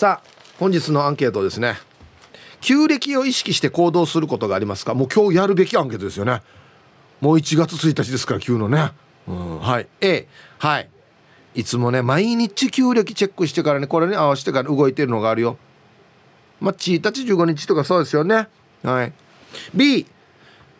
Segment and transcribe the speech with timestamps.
[0.00, 1.74] さあ本日のアンケートですね。
[2.62, 4.94] 旧暦を意識して行動することがありますか？
[4.94, 6.40] もう今日やるべきアンケートですよね。
[7.20, 8.92] もう1月1日ですから急のね、
[9.28, 9.88] うん、はい。
[10.00, 10.26] A
[10.58, 10.88] はい。
[11.54, 15.58] いつもね毎日旧暦チェックしてからねこれに合わせてから動いてるのがあるよ。
[16.62, 18.48] まあ1日15日とかそうですよね。
[18.82, 19.12] はい。
[19.74, 20.06] B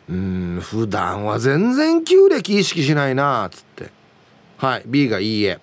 [0.09, 3.91] うん普段は全然旧暦意識しないなっつって。
[4.57, 4.83] はい。
[4.87, 5.61] B がいいえ。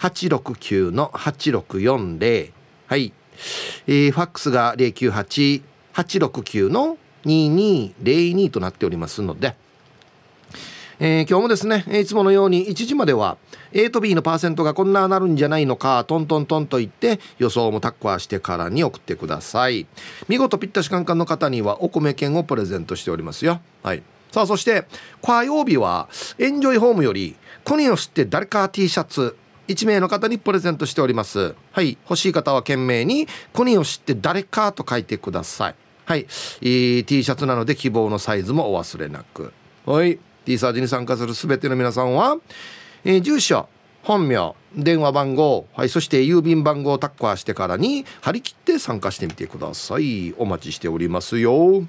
[0.00, 2.52] 098-869-8640
[2.86, 3.12] はい、
[3.86, 9.56] えー、ファックスが098-869の2202となっておりますので、
[10.98, 13.36] えー、今日もですねいつものように1時までは
[13.72, 19.86] A と B のパーセントがこんななるんじゃないのかトントントンと言って予想もタッカーしてからに送ってください。
[20.28, 23.60] 見事ぴったしカンカンの方にはお米券をプレゼントしておりますよ。
[23.82, 24.02] はい。
[24.32, 24.86] さあそして
[25.22, 26.08] 火曜日は
[26.38, 29.36] エンジョイホームより国を知って誰か T シャツ
[29.68, 31.54] 1名の方にプレゼントしております。
[31.72, 31.98] はい。
[32.04, 34.72] 欲しい方は懸命に国を知って誰か？
[34.72, 35.74] と書いてください。
[36.04, 36.26] はい、
[36.60, 39.52] いい T シャツなので希望のサイズもお忘れなく。
[39.84, 40.18] はい。
[40.44, 42.36] T サージに参加する全ての皆さんは、
[43.04, 43.68] えー、住所
[44.04, 50.32] 本名電話番号、はい、そして郵便番号をタッカーしてからに張り切って参加してみてください。
[50.38, 51.84] お待ちしておりますよ。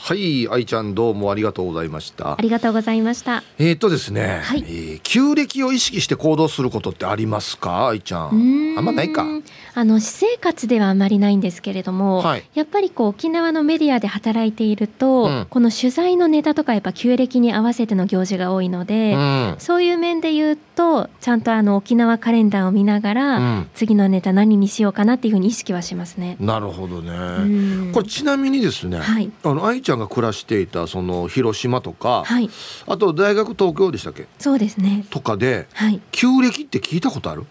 [0.00, 2.34] はい愛ちゃんどうもありがとうございました。
[2.34, 3.42] ありがとうございました。
[3.58, 7.88] えー、っとですね、はい、えー、旧暦を意識して行動することってありますか？
[7.88, 8.74] 愛ちゃん。
[8.78, 9.26] あんまないか。
[9.74, 26.36] あの私生活ではあまりないんですけれども、はい、やっぱりこう沖縄のメディアで働いていると、うん、この取材のネタとかやっぱ旧暦に合わせての行事が多いので、うん、そういう面で言うとちゃんとあの沖縄カレンダーを見ながら、うん、次のネタ何にしようかなっていうふうに意識はしますね。
[26.40, 27.92] なるほどね。
[27.92, 32.50] これちなみにですね、はい、あの愛ちゃんが暮らしていたその広島とか、はい、
[32.86, 34.26] あと大学東京でしたっけ？
[34.38, 35.06] そうですね。
[35.08, 37.46] とかで、はい、旧暦って聞いたことある？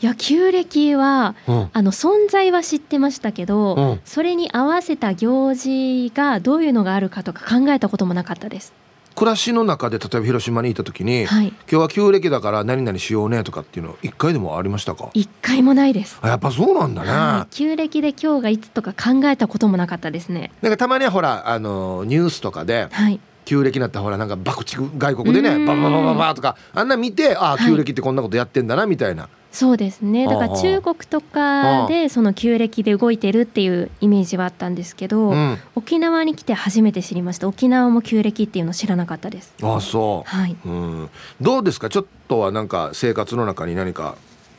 [0.00, 8.74] いや旧暦は、うん、あの存在は知ってましたけど、うん、それに合わせた行事がどういうのがあるかとか考えたこともなかったです。
[9.18, 15.10] 暮らしの中で例えば広島にいた時に、はい、今日は旧暦だから何々しようねとかっていうの一回でもありましたか？
[15.12, 16.20] 一回もないです。
[16.22, 20.52] やっぱそうなんだね、はい、旧暦で今日がいつとか考えたこともなかったですね。
[20.62, 30.28] なんかたまにほらあのニュースとかで、はい、旧暦になったほらなんか爆竹外国でねバババババとかあんな見てああ旧暦ってこんなことやってんだなみたいな、そうですね。
[30.28, 37.48] だから中国とかでその旧暦で動いてるっていうイメージはあったんですけど、うん、沖縄に来て初めて知りました。
[37.48, 39.52] 沖縄も旧暦っていうの知らなかったです。
[39.60, 41.10] あそう、はい、うん、
[41.40, 41.88] どうですか？
[41.88, 44.16] ちょっとはなんか生活の中に何か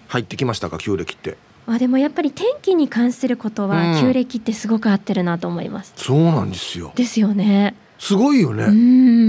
[0.10, 0.78] 入ってきましたか？
[0.78, 1.38] 旧暦って。
[1.66, 6.92] あでもやっぱり天気に関することは旧暦ってすごく合ってるなと思います、うん、そうなんですよ。
[6.96, 7.74] ですよね。
[8.00, 8.66] すごいよね。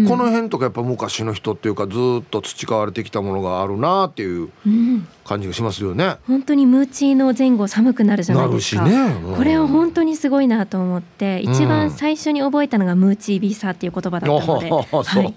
[0.09, 4.49] この辺とかやっぱ昔の人っていうかずっと培われてきたものがあるなっていう
[5.25, 8.93] 感じがしますよね、うん、本当にムーチーの前後寒くなるじゃないですか、ね。
[8.95, 15.35] うん、これは本当にすごいなと思って一番最初に覚えたのがムーチービーサーっていう言葉だったので、 はい、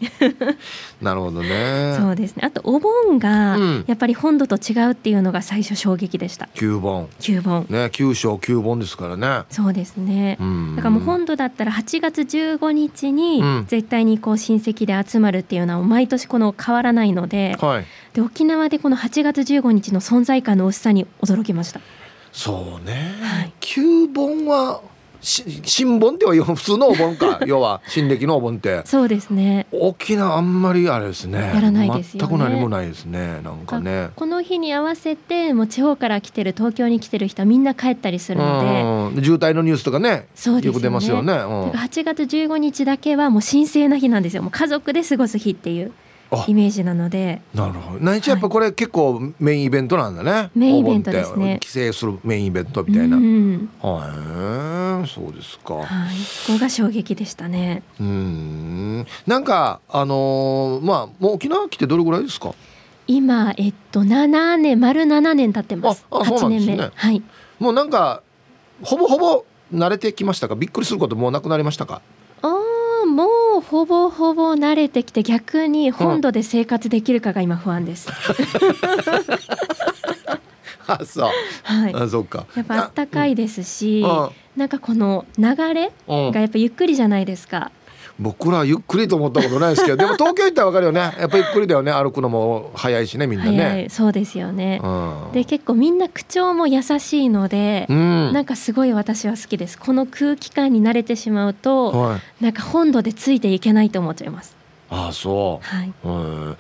[1.03, 1.95] なるほどね。
[1.99, 2.44] そうですね。
[2.45, 3.57] あとお盆が
[3.88, 6.50] やっぱり本土と違うっていうのが最初衝撃でした。
[6.53, 9.45] 九本九本ね九章九本ですからね。
[9.50, 10.38] そうですね、
[10.75, 21.81] だからもう本土だったら8月15日にに絶対にこう親戚で集まるっていうのは毎年この変わらないのではい、で沖縄でこの8月15日の存在感の薄さに驚きました。
[22.31, 24.81] そうね、はい、旧本は
[25.24, 27.40] 新盆っては普通のお盆か。
[27.47, 28.81] 要は新暦のお盆って。
[28.85, 29.66] そうですね。
[29.72, 31.40] 沖縄あんまりあれですね。
[31.40, 33.40] やらないですよ、ね、全く何もないですね。
[33.41, 34.09] なんかね。
[34.16, 39.24] この日に合わせてもう地方から来てる東京に来てる人はみんな帰ったりするので。
[39.24, 44.42] 渋滞のニュースとかねそうですよ、ね、よく出ますよね、うん、8月15日だけはもう神聖な日なんですよ。
[44.42, 45.94] もう家族で過ごす日っていう
[46.47, 47.41] イメージなので。
[47.53, 48.00] なるほど。
[48.00, 51.59] 何やっぱこれ結構メインイベントなんだね、はい、メインイベントですね。
[51.62, 55.07] 帰省するメインイベントみたいな、うん、はい。
[55.07, 55.75] そうですか。
[55.75, 55.85] はい。
[56.47, 57.83] ここが衝撃でしたね。
[58.00, 59.06] うん。
[59.27, 62.53] なんかあのー、まあもう沖縄来てどれぐらいですか？
[63.06, 66.06] 今えっと7年丸7年経ってます。
[66.09, 66.89] ああそうなんですね。
[66.94, 67.21] はい。
[67.59, 68.21] もうなんか
[68.81, 70.56] ほぼほぼ慣れてきましたか？
[70.56, 72.01] びっくりすることもうなくなりましたか？
[73.53, 78.09] もうほぼほぼ慣れてきて逆に本土で生活できるかが今不安です。
[80.88, 81.29] あそう。
[81.61, 81.94] はい。
[81.94, 82.47] あそうか。
[82.55, 84.03] やっぱあったかいですし
[84.57, 87.71] なんかこの流れがやっぱゆっくりじゃないですか
[88.24, 91.02] 僕らゆっくりと思ったことないですけどでも東京行ったらわかるよね。
[91.20, 91.92] やっぱゆっくりだよね。
[91.92, 93.88] 歩くのも早いしねみんなね。
[93.90, 99.78] そうですよね、うん、で結構みんな口調も優しいので、うん、なんかすごい私は好きです。
[99.78, 104.56] この空気感に慣れてしまうと、はい、なんか本土でついていけないと思っちゃいます。
[104.90, 105.66] ああそう。
[105.66, 106.58] はい、うん、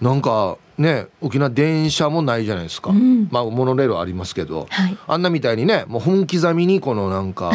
[0.00, 7.52] なんかね沖縄電車もないじゃないですか、うん、まあモノレールありますけど、はい、あんなみたいにねもう本刻みにこのなんか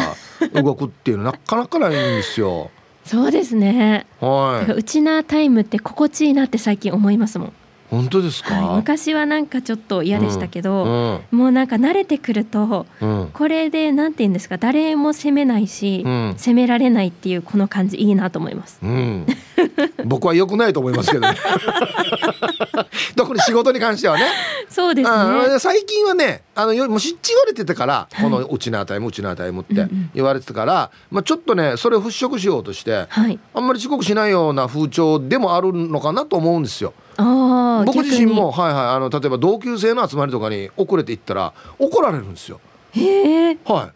[0.52, 2.70] 動くっていうのなかなかないんですよ
[3.06, 4.04] そうですね。
[4.20, 4.72] はい。
[4.72, 7.52] うちなタイムって心地いいなって最近思いますもん。
[7.96, 10.90] 本当ですか、はい、昔はなんかちょっと嫌でしたけど、うん
[11.32, 14.58] うん、もうなんか慣れてくると、うん、これでなんて言うんですか？
[14.58, 16.04] 誰も責めないし、
[16.36, 18.80] 責められないっていうこの感じいいなと思います、
[20.04, 21.36] 僕は良くないと思いますけどね。
[23.16, 24.26] 特に仕事に関してはね。
[24.68, 25.58] そうですね。
[25.58, 36.92] 最近はねあのもうしっち言われてたから、はい、このうちなタイムうちなタイムって言われてたから、まあ、ちょっとねそれを払拭しようとして、はい、あんまり遅刻しないような風潮でもあるのかなと思うんですよ。
[37.18, 42.60] あ僕自身も、はいはい、あの例えば同級生の集まりとかに遅れて行ったら怒られるんですよ。
[42.92, 43.58] へえ。
[43.64, 43.92] はい。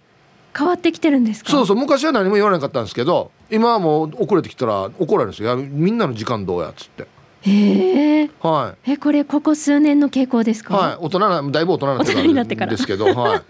[0.56, 1.50] 変わってきてるんですか？
[1.50, 5.56] そうそう昔は何も言わなかったんですけど今はもう遅れてきたら怒られるんですよ。
[5.56, 7.06] いやみんなの時間どうやっつって。
[7.42, 8.30] へえ。
[8.40, 8.92] はい。
[8.92, 10.76] えこれここ数年の傾向ですか？
[10.76, 10.96] はい。
[10.98, 13.42] 大人なだいぶ大人になってからですけど、はい。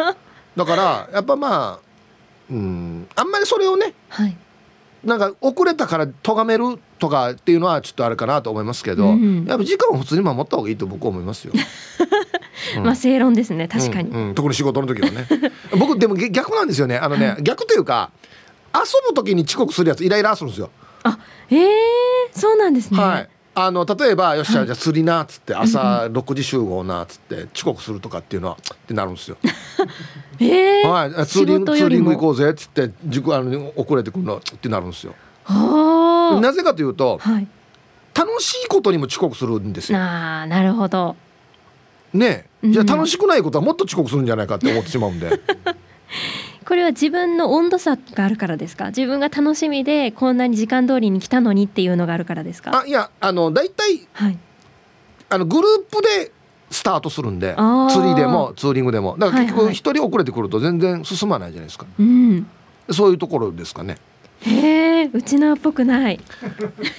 [0.57, 1.79] だからやっぱまあ
[2.51, 3.95] うんあんまりそれをね。
[4.09, 4.37] はい。
[5.03, 11.53] なんか遅れたから咎めるとかっていうのはちょっとあれかなと思いますけど、うん、やっぱ時間を普通に守った方がいいと僕は思いますよ。
[12.77, 15.27] うん、まあ正論ですね確かに、うん、特に仕事の時はね。
[15.77, 16.99] 僕でも逆なんですよね。
[16.99, 18.11] あのね、はい、逆というか
[18.75, 20.71] 遊ぶ時に遅刻するやつイライラするんですよ。
[21.03, 21.19] あ
[21.51, 21.69] えー、
[22.33, 23.01] そうなんですね。
[23.01, 23.29] はい。
[23.53, 29.37] あの例えば「よっしゃ、じゃあ釣りな」っつって朝6時集合なっつって遅刻するとかっていうのはってなるんですよ。
[30.39, 35.15] えー、はい、ツーリングツーリング行こうぜっつって塾あの遅れてくるのってなるんですよ。
[36.39, 37.49] なぜかというと、はい、
[38.15, 39.99] 楽しいことにも遅刻するんですよ。
[39.99, 41.17] あなるほど。
[42.13, 45.41] ねじゃあ楽しくないことはもっと遅刻するんじゃないかって思ってしまうんで。
[46.67, 48.89] これは自分の温度差があるからですか？
[48.89, 52.83] 自分が楽しみでこんなに時間通りに来たのにっていうのがあるからですか？
[52.83, 54.39] あいやあの大体、はい、
[55.31, 56.31] あのグループで
[56.71, 57.57] スタートするんで。
[57.91, 59.17] 釣りでもツーリングでも。
[59.19, 62.45] だから結局一人遅れてくると全然進まないじゃないですか、はいは
[62.91, 63.97] い、そういうところですかね。
[64.43, 64.51] へ
[64.87, 66.21] えうちのっぽくない。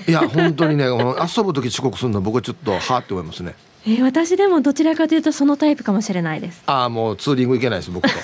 [0.07, 3.55] いや本当にね遊ぶ時遅刻するのは僕はちょっとはあって思いますね。
[3.85, 6.61] えー、私でもどちらかというとそのタイプかもしれないです。
[6.67, 8.15] ああもうツーリング行けないです僕と。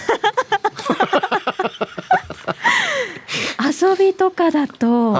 [3.63, 5.11] 遊びとかだと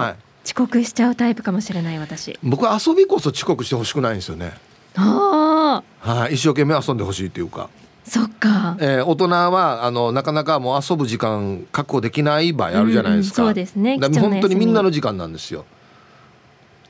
[0.46, 2.38] 遅刻しちゃうタイプかもしれない私。
[2.44, 4.54] 僕は遊びこそ遅刻してほしくないんですよね。
[4.96, 7.70] ああはい一生懸命遊んでほしいというか
[8.08, 15.66] そっか、えー、大人はあのなかなかもう遊ぶ時間確保できない場合あるじゃないですか、うんうん、そうですね本当にみんなの時間なんですよ。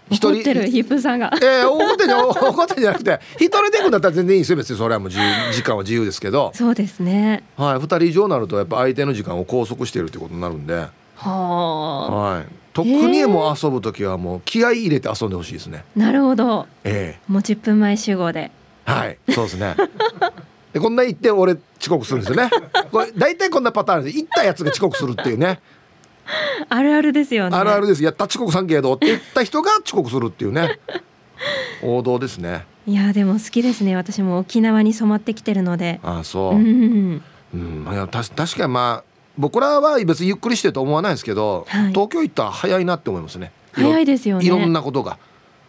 [0.10, 1.30] 一人ってるヒップさんが。
[1.42, 4.58] えー、怒ってんじゃ 怒ってんじゃなくて一人で行くんだったら全然いいですよ。
[4.58, 6.52] 別にそれはもう自由時間は自由ですけど。
[6.54, 7.44] そうですね。
[7.58, 10.76] はい二人以上になるとやっぱ相手の時間を拘束しているってことになるんで。
[10.76, 10.90] は
[11.26, 15.84] あ、はい、特にも遊ぶ時はもう気合い入れて遊んでほしいですね。
[15.96, 16.68] なるほど。
[16.84, 17.20] ええ。
[17.30, 18.52] ー、もう10分前集合で。
[18.86, 19.76] はいそうですね。
[19.76, 19.84] で
[20.80, 22.50] こんな言って俺遅刻するんですよね。
[22.92, 25.60] これ大体こんなパターンで行ったやつが遅刻するっていうね。
[26.70, 27.58] あるあるですよね。
[27.58, 28.04] あるあるです。
[28.04, 30.80] やった遅刻さんけどって言った人が遅刻するっていうね。
[31.84, 32.66] 王道ですね。
[32.86, 33.96] いやでも好きですね。
[33.96, 36.00] 私も沖縄に染まってきてるので。
[36.04, 36.56] あそう。
[36.56, 37.22] うん、
[37.54, 43.52] うん、いやた確かにまあ僕らは別にゆっくりしてと思わないですけど、はい、東京行ったら早いなって思いますね。
[43.74, 44.46] 早いですよね。
[44.46, 45.18] いろんなことが、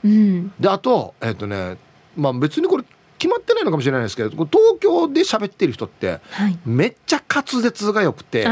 [0.05, 1.77] うん、であとえっ、ー、とね
[2.17, 2.85] まあ別にこれ
[3.19, 8.47] 決まってないのかもしれないですけど東京で喋ってる人って、はい、めっちゃ滑舌が良くて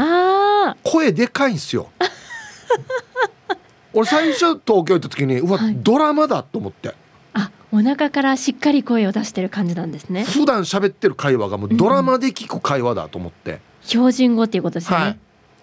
[0.83, 1.89] 声でかいんですよ。
[3.93, 6.93] 俺最初東京行った時にうわ、はい、ドラマだと思って。
[7.33, 10.23] あお腹からしっかり声を出してる感じなんですね。
[10.23, 15.19] 普段喋ってる会話がもうドラマで聞く会話だと思って、うん、標準語っていうことですね、はい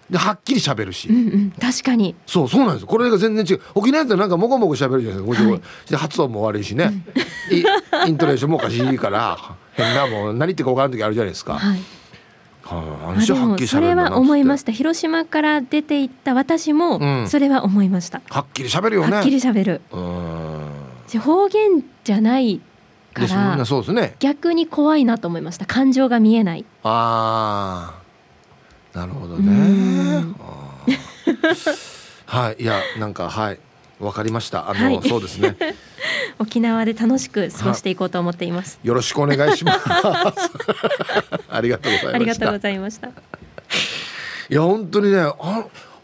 [0.09, 2.15] ではっきり喋るし、うんうん、確かに。
[2.25, 3.61] そうそうなんですこれが全然違う。
[3.73, 6.91] 沖縄ってなんかもごもご喋るじゃないですか、はい、で発音も悪いしね、
[7.51, 9.37] うん、イントネーションもおかしいから
[9.73, 11.55] 変なもう何言ってか分からん時あるじゃないですか。
[11.55, 11.79] はい。
[12.63, 14.71] はあ、でもそれは思いました。
[14.71, 19.13] 広島から出て行った私もそれは思いました、うん、はっきり喋るよね。
[19.13, 19.81] はっきり喋る。
[21.19, 22.61] 方言じゃない
[23.15, 23.21] か
[23.57, 28.04] らそうですね逆に怖いなと思いました感情が見えないああ
[28.95, 30.23] なるほどね。
[32.25, 32.63] はい。
[32.63, 33.59] いやなんかはい。
[33.99, 34.69] わかりました。
[34.69, 35.55] あの、はい、そうですね。
[36.39, 38.79] 沖縄で楽しく過ごしていこうと思っています。
[38.83, 39.79] よろしくお願いします。
[41.49, 42.15] ありがとうございました。
[42.15, 43.07] ありがとうございました。
[43.07, 43.11] い
[44.49, 45.33] や本当にねあ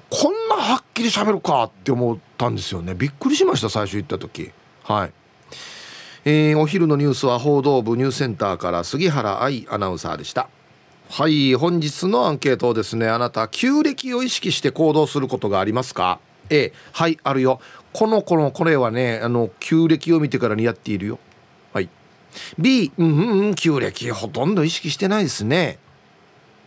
[0.09, 2.93] こんなはっきり喋るかって思ったんですよね。
[2.93, 4.51] びっくりしました最初行った時。
[4.83, 5.11] はい。
[6.23, 10.49] えー、お昼のニュースは報道部ニュースセンターから杉原愛アナウンサーでした
[11.13, 17.59] はい本日のアンケートですねあなた旧暦を意識して行動することがありますか？A はいあるよ。
[17.91, 21.19] この子のこれはねあの旧暦を見てからにやっているよ。
[21.73, 21.89] はい。
[22.57, 25.79] B うんうん旧暦ほとんど意識してないですね。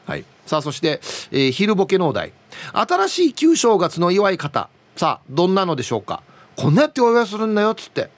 [0.04, 0.26] はい。
[0.44, 1.00] さあそして、
[1.32, 2.34] えー、昼ボケのお題。
[2.74, 4.68] 新しい旧正月の祝い方。
[4.94, 6.22] さあどんなのでしょうか？
[6.56, 8.10] こんなやってお祝いするんだよっつって。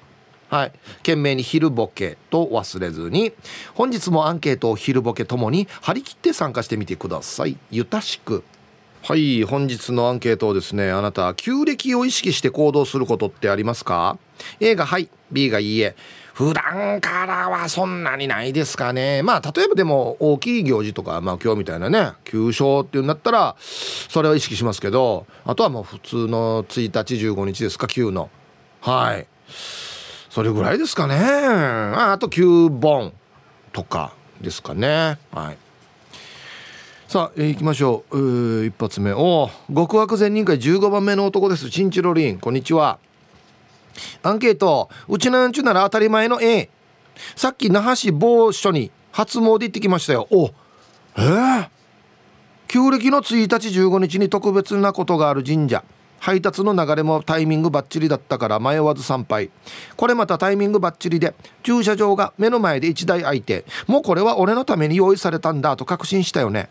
[0.48, 0.72] はい。
[0.98, 3.32] 懸命に昼ボケと忘れずに。
[3.74, 7.56] 本日もアンケートを昼ボケともに張り切って参加してみてください。
[7.70, 8.44] ゆたしく。
[9.02, 9.44] はい。
[9.44, 14.18] 本日のアンケートをですねあなた旧暦を意識して行動することってありますか
[14.60, 15.08] ？A がはい。
[15.32, 15.96] B がいいえ。
[16.34, 19.22] 普段からはそんなにないですかね。
[19.22, 28.28] まあ例えばでも大きい行事とかまあ今日みたいなね旧正っていうんだったらそれは意識しますけどあとはもう普通の1日15日ですか旧の。
[28.80, 29.26] はい。
[30.36, 31.16] それぐらいですかね。
[31.16, 33.14] あと9本
[33.72, 35.16] とかですかね。
[35.32, 35.56] はい。
[37.08, 38.66] さあ、えー、行きましょう。
[38.66, 39.14] 一発目。
[39.14, 41.70] お極悪善人会15番目の男です。
[41.70, 42.38] チンチロリン。
[42.38, 42.98] こんにちは。
[44.22, 44.90] アンケート。
[45.08, 46.68] うちなんちゅうなら当たり前の A
[47.34, 50.28] さっき那覇市某所に初詣行ってきましたよ。
[50.30, 50.50] お
[51.16, 51.68] えー、
[52.68, 55.82] 旧暦の1日15日に特別なことがある神社。
[56.18, 59.50] 配達の流れもタイミングバッチリだったから迷わず参拝。
[59.96, 66.68] これまたタイミングバッチリで駐車場が目の前で1台空いてもうこれは俺のために用意されたんだと確信したよね。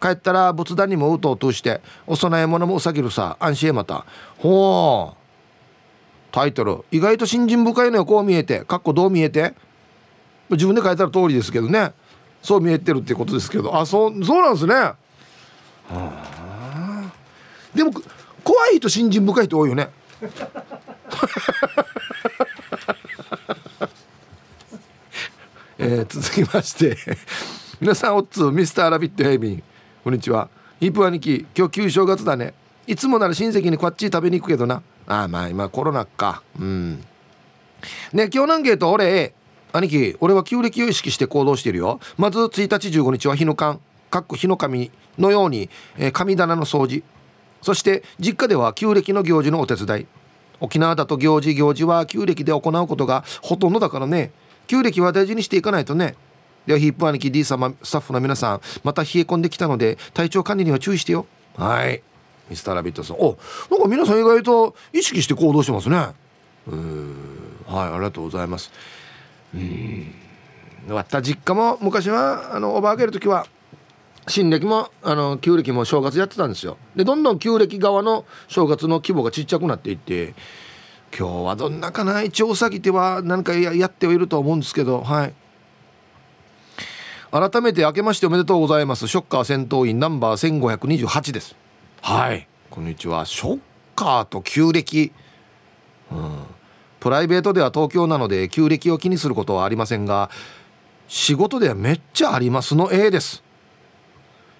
[0.00, 4.04] 帰ったら仏壇にもうとうとしてお供え物もうさぎるさ安心へまた。
[4.38, 5.16] ほう。
[6.32, 6.84] タイトル。
[6.90, 8.64] 意外と信心深いのよこう見えて。
[8.64, 9.54] かっこどう見えて。
[10.50, 11.92] 自分で書いたら通りですけどね。
[12.42, 13.74] そう見えてるってことですけど。
[13.74, 14.74] あそうそうなんですね。
[14.74, 14.96] は
[15.90, 17.12] あ。
[17.74, 17.92] でも
[18.46, 19.88] 怖いと信心深い人多いよね。
[25.78, 26.96] えー、続きまして。
[27.80, 29.62] 皆さんおっつミスターラビットヘイビン
[30.04, 30.48] こんにちは。
[30.78, 32.54] ヒープ兄貴今日旧正月だね。
[32.86, 34.80] いつもなら親戚にこっち食べに行くけどな。
[35.08, 36.44] ああまあ今コロナか。
[36.56, 37.04] うん。
[38.12, 39.34] ね今日なんけと俺
[39.72, 41.98] 兄貴俺は旧暦を意識して行動してるよ。
[42.16, 47.02] まず1日15日は日の缶かっこ日の神のように、えー、神棚の掃除。
[47.66, 50.06] そして実家では旧暦の行事のお手伝い。
[50.60, 54.30] 沖縄だと行事行事は旧暦で行うことがほとんどだからね。
[54.68, 56.14] 旧暦は大事にしていかないとね。
[56.64, 61.26] ではヒップ兄貴 D 様スタッフの皆さんまた冷え込んできたので体調管理には注意してよ。
[61.56, 62.00] はい。
[62.48, 63.16] ミスターラビットさん。
[63.16, 63.36] お
[63.68, 66.06] なんか皆さん意外と意識して行動してますね。
[66.68, 67.16] うん。
[67.66, 68.70] はいありがとうございます。
[69.52, 70.14] うん。
[70.94, 73.48] わった実家も昔はあのおばあげる時は
[74.28, 76.78] 新暦もあの旧暦も正月やってたんですよ。
[76.96, 80.34] でどんどん旧暦側の正月の規模がちっちゃくなっていって
[81.16, 85.34] 今日はどんなかな一応うさぎ手は何かやってはいると思うんですけどはい。
[87.30, 89.06] 改めて明けましておめでとうございます。
[89.08, 91.54] ショッカー戦闘員ナンバー1528です。
[92.02, 92.48] はい。
[92.70, 93.26] こんにちは。
[93.26, 93.60] ショッ
[93.94, 95.12] カーと旧暦。
[96.10, 96.46] うん。
[96.98, 100.30] プライベートでは東京なので旧暦を気にすることはありませんが
[101.08, 103.45] 仕事ではめっちゃありますの A です。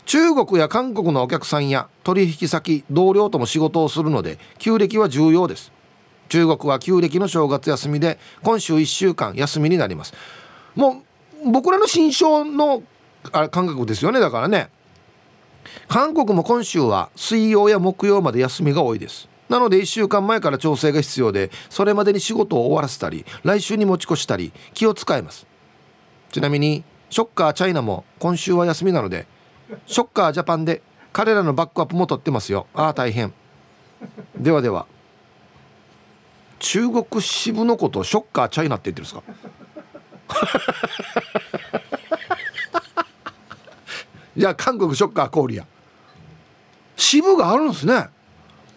[0.06, 5.72] 中国や韓国のお客さんや取引先同僚とも仕事をするので旧暦は重要です。
[6.28, 10.14] 中国は旧暦の正月休みで今週1週間休みになります。
[10.74, 11.02] も
[11.44, 12.82] う僕らの新章の
[13.32, 14.20] あ感覚ですよね。
[14.20, 14.70] だからね。
[15.88, 19.28] 韓国も今週は水曜や木曜まで休みが多いです。
[19.48, 25.46] なので1週間前から調整が必要でそれまでに仕事を終わらせたり来週に持ち越したり気を使います。
[26.30, 29.26] ちなみにショッカーチャイナも今週は休みなので
[29.86, 30.82] ショッカージャパンで
[31.12, 32.66] 彼らのバックアップも取ってますよ。
[32.74, 33.32] ああ大変。
[34.38, 34.86] ではでは。
[36.58, 39.22] 中国支部のことをショッカーチャイナって言ってるんですか？
[44.36, 45.66] じゃあ韓国ショッカーコリア。
[46.96, 47.94] 支部があるんですね。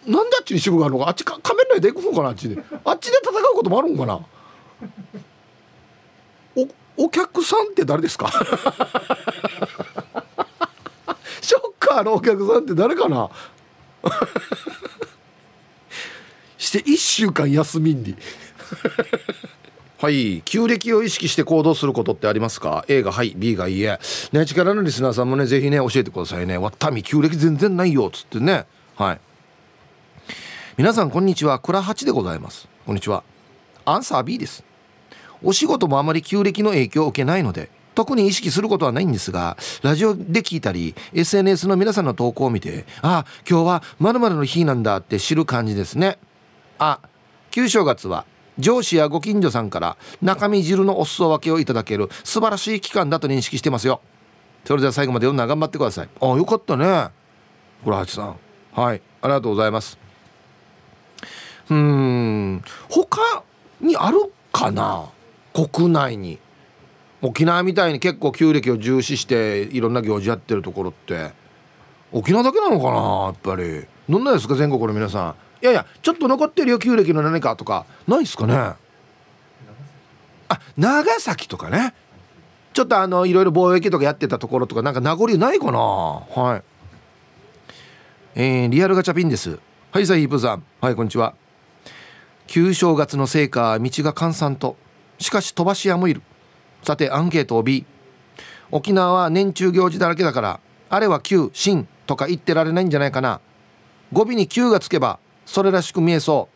[0.06, 1.08] なんであっちに支部があるのか？
[1.08, 2.28] あっちか仮面ライダー行くのかな？
[2.30, 2.56] あっちで。
[2.84, 4.20] あっちで戦うこともあるんかな？
[6.56, 8.30] おお客さんって誰ですか？
[11.90, 13.28] ショッカーのお客さんって誰かな？
[16.56, 18.16] して1週間休みに。
[19.98, 20.40] はい。
[20.44, 23.98] 旧暦を意識して行動することってありますか？A がはい B がいいえ。
[24.32, 26.56] ね力のリスナーさんもねぜひね教えてくださいね。
[26.58, 28.06] わったみ旧暦全然ないよ。
[28.06, 28.66] っつってね。
[28.96, 29.20] はい。
[30.76, 31.58] 皆さんこんにちは。
[31.58, 32.68] 倉八でございます。
[32.86, 33.24] こんにちは。
[33.84, 34.62] アンサー B です。
[35.42, 46.18] お仕事もあまり旧暦の影響を受けないので特に意識することはないんですがラジオで聞いたり SNS の皆さんの投稿を見てあ今日はまるの日なんだって知る感じですね。
[46.78, 47.00] あ
[47.50, 48.24] 旧正月は
[48.58, 54.00] 上司やご近所さんから中身汁のお裾分けをいただける素晴らしい期間だと認識してますよ。
[54.64, 56.08] それでは最後まで読んだら頑張ってください。
[56.20, 57.08] あよかったね。
[57.84, 58.36] 倉橋さん。
[58.72, 59.02] はい。
[59.22, 59.98] ありがとうございます。
[61.70, 62.62] うん。
[62.88, 63.42] 他
[63.80, 65.08] にあるかな？
[65.54, 66.38] 国内に。
[67.22, 71.32] 沖縄みたいに結構旧暦を重視していろんな行事やってるところって
[72.12, 73.86] 沖縄だけなのかなやっぱり。
[74.08, 75.34] どんなですか全国の皆さん。
[75.62, 77.86] いやいやちょっと残ってるよ旧暦の何かとか。
[78.08, 78.54] ないですかね。
[80.48, 81.94] あ長崎とかね。
[82.72, 85.78] ちょっとあのいろいろ貿易とかやってたところとかなんか名残ないかな。
[85.78, 86.62] はい。
[88.34, 89.58] えー、リアルガチャピンです。
[89.92, 90.64] はいさヒープさん。
[90.80, 91.34] はいこんにちは。
[92.48, 94.76] 旧正月のせいか道が閑散と。
[95.18, 96.22] しかし飛ばし屋もいる。
[96.82, 97.84] さてアンケートを B
[98.70, 103.40] 沖縄は年中行事だらけだからあれは旧新とか言ってられないんじゃないかな。
[104.12, 106.48] 語尾に旧がつけばそれらしく見えそ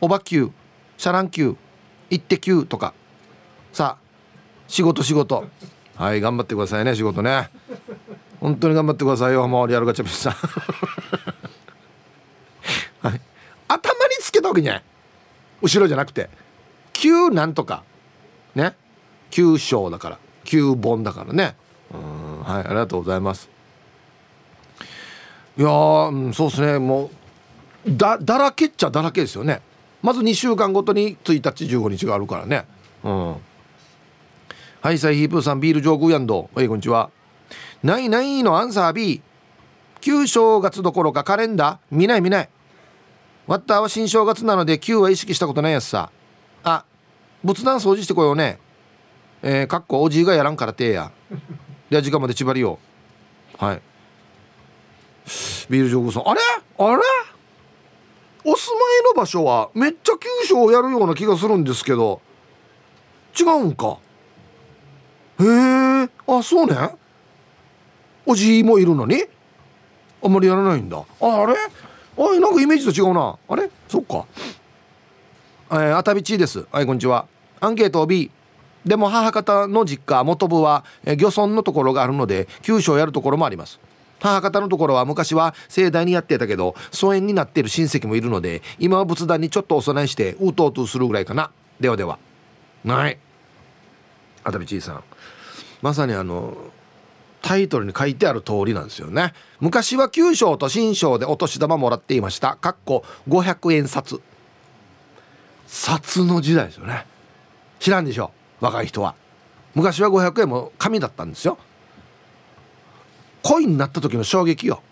[0.00, 0.06] う。
[0.06, 0.52] おばきゅう
[0.96, 1.56] シャランキュー
[2.08, 2.94] 行ってきゅうとか。
[3.72, 4.04] さあ
[4.66, 5.44] 仕事仕事。
[5.96, 7.50] はい頑張ってくださいね仕事ね。
[8.40, 10.32] 本当に頑張ってくださいよもうリアルガチャピンさん。
[13.06, 13.20] はい。
[13.68, 14.82] 頭につけたわけじゃない。
[15.60, 16.30] 後ろじゃなくて。
[16.94, 17.82] 9なんとか。
[18.54, 18.74] ね。
[19.30, 21.56] 9章だから9本だからね。
[21.92, 23.48] うんはいありがとうございます。
[25.56, 26.78] いやー、うん、そうですね。
[26.78, 27.10] も
[27.86, 29.60] うだだらけっちゃだらけですよね。
[30.02, 32.64] まず2週間ごとに1日15日があるからね。
[33.04, 33.36] うん。
[34.80, 36.48] はいサイヒープーさんビール上空やんど。
[36.54, 37.10] はいこんにちは。
[37.82, 39.22] ないないのアンサー B
[40.00, 41.78] 旧正月どころかカレンダー。
[41.90, 42.48] 見ない見ない。
[43.46, 46.10] ワッターは新正月なので旧は意識したことないやつさ。
[46.62, 46.84] あ
[47.42, 48.58] 仏壇掃除してこようね。
[49.42, 51.12] えー、かっこおじいがやらんからてや。
[51.90, 52.78] では時間まで縛りよ
[53.56, 53.82] はい。
[55.70, 56.28] ビール上空さん。
[56.28, 56.40] あれ？
[56.78, 57.02] あれ？
[58.44, 58.80] お住ま
[59.10, 62.20] いの場所はめっちゃ急所をやるような気がするんですけど。
[63.38, 63.98] 違うんか。
[65.40, 66.08] へえ。
[66.26, 66.76] あそうね。
[68.26, 69.24] おじいもいるのに？
[70.22, 70.98] あんまりやらないんだ。
[70.98, 71.54] ああれ？
[72.16, 73.38] あなんかイメージと違うな。
[73.48, 73.70] あれ？
[73.86, 74.26] そっか。
[75.70, 76.66] えー、あたびちです。
[76.72, 77.26] はいこんにちは。
[77.60, 78.30] アンケート B
[78.84, 83.80] でも母方の実家元部は、漁村のところがあるので九州をやるところもあります。
[84.20, 91.50] 母方のところは昔は盛大にやってたけど疎遠になっている親戚もいるので今は仏壇にちょっとお供えしてうとうとするぐらいかな。
[91.80, 92.18] ではでは。
[92.86, 93.18] はい。
[94.44, 95.04] 熱海ちいさん。
[95.82, 96.56] まさにあの
[97.42, 99.32] タイトルに書いてある通りなんですよね。
[99.60, 102.56] 昔は旧章と新章でお年玉もらっていました。
[102.56, 104.20] かっこ500円札。
[105.66, 107.06] 札の時代ですよね。
[107.78, 108.32] 知らんでしょ。
[108.34, 109.14] う若い人は。
[109.74, 111.58] 昔は500円も紙だったんですよ。
[113.42, 114.82] コインになった時の衝撃よ。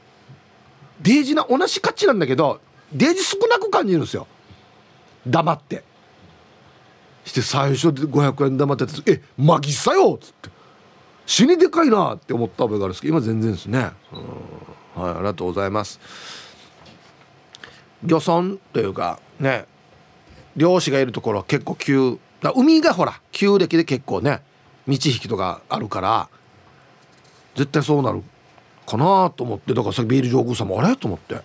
[1.01, 2.61] デージな同じ価値なんだけど
[2.93, 4.27] デージ少なく感じるんですよ。
[5.27, 5.83] 黙って。
[7.25, 10.51] して最初で500円黙ってて「えマギさよ!」っつって。
[11.27, 13.79] 死にでかいなって思った覚えがあるんですけど今全然ですね。
[13.79, 13.93] はい
[14.97, 15.99] ありがとうございます。
[18.05, 19.67] 漁村というかね
[20.57, 22.19] 漁師がいるところは結構急
[22.55, 24.43] 海がほら旧暦で結構ね
[24.87, 26.29] 道引きとかあるから
[27.55, 28.23] 絶対そうなる
[28.87, 31.41] かなと思ってだからさビール上宮さんもあれと思って。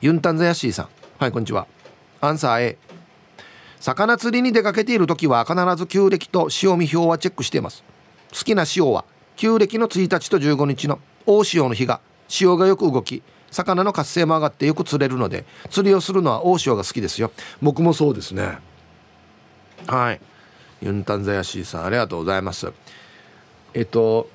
[0.00, 0.88] ユンタンザヤシーさん。
[1.18, 1.66] はいこんにちは。
[2.20, 2.78] アンサー A
[3.80, 7.84] 魚釣りに出かけている時は必ず旧暦と潮見表はチェックしています。
[8.32, 9.04] 好きな潮は
[9.36, 17.30] 旧暦の1日と15日の大潮の日が潮がよく動き魚の活性も上がってよく釣れるので釣りをするのは大潮が好きですよ。
[17.62, 18.58] 僕もそうですね。
[19.86, 20.20] はい。
[20.80, 22.72] ユンタンザヤシーさんありがとうございます。
[23.74, 24.28] えっと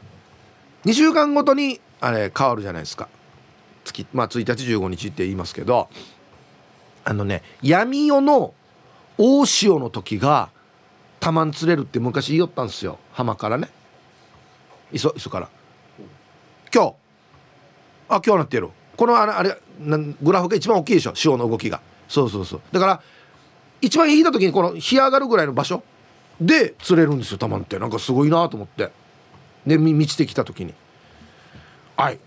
[0.85, 3.07] 2週間ごとにあれ変わるじゃないですか。
[3.83, 5.89] 月まあ1日15日って言いますけど。
[7.05, 8.53] あのね闇夜の
[9.17, 10.49] 大潮の時が
[11.19, 12.97] たまん釣れるって昔言いよったんですよ。
[13.11, 13.69] 浜からね。
[14.91, 15.49] 磯磯から。
[16.73, 16.95] 今日。
[18.09, 19.57] あ今日なってるこのあれあれ
[20.21, 21.15] グラフが一番大きいでしょ。
[21.15, 21.81] 潮の動きが。
[22.07, 22.61] そうそうそう。
[22.71, 23.01] だから
[23.83, 25.83] 一番引いた時にこの干上がるぐらいの場所
[26.39, 27.77] で釣れるんですよたまんって。
[27.79, 28.91] なんかすごいなと思って。
[29.67, 30.73] で満ちてきた時に
[31.97, 32.19] 「はい。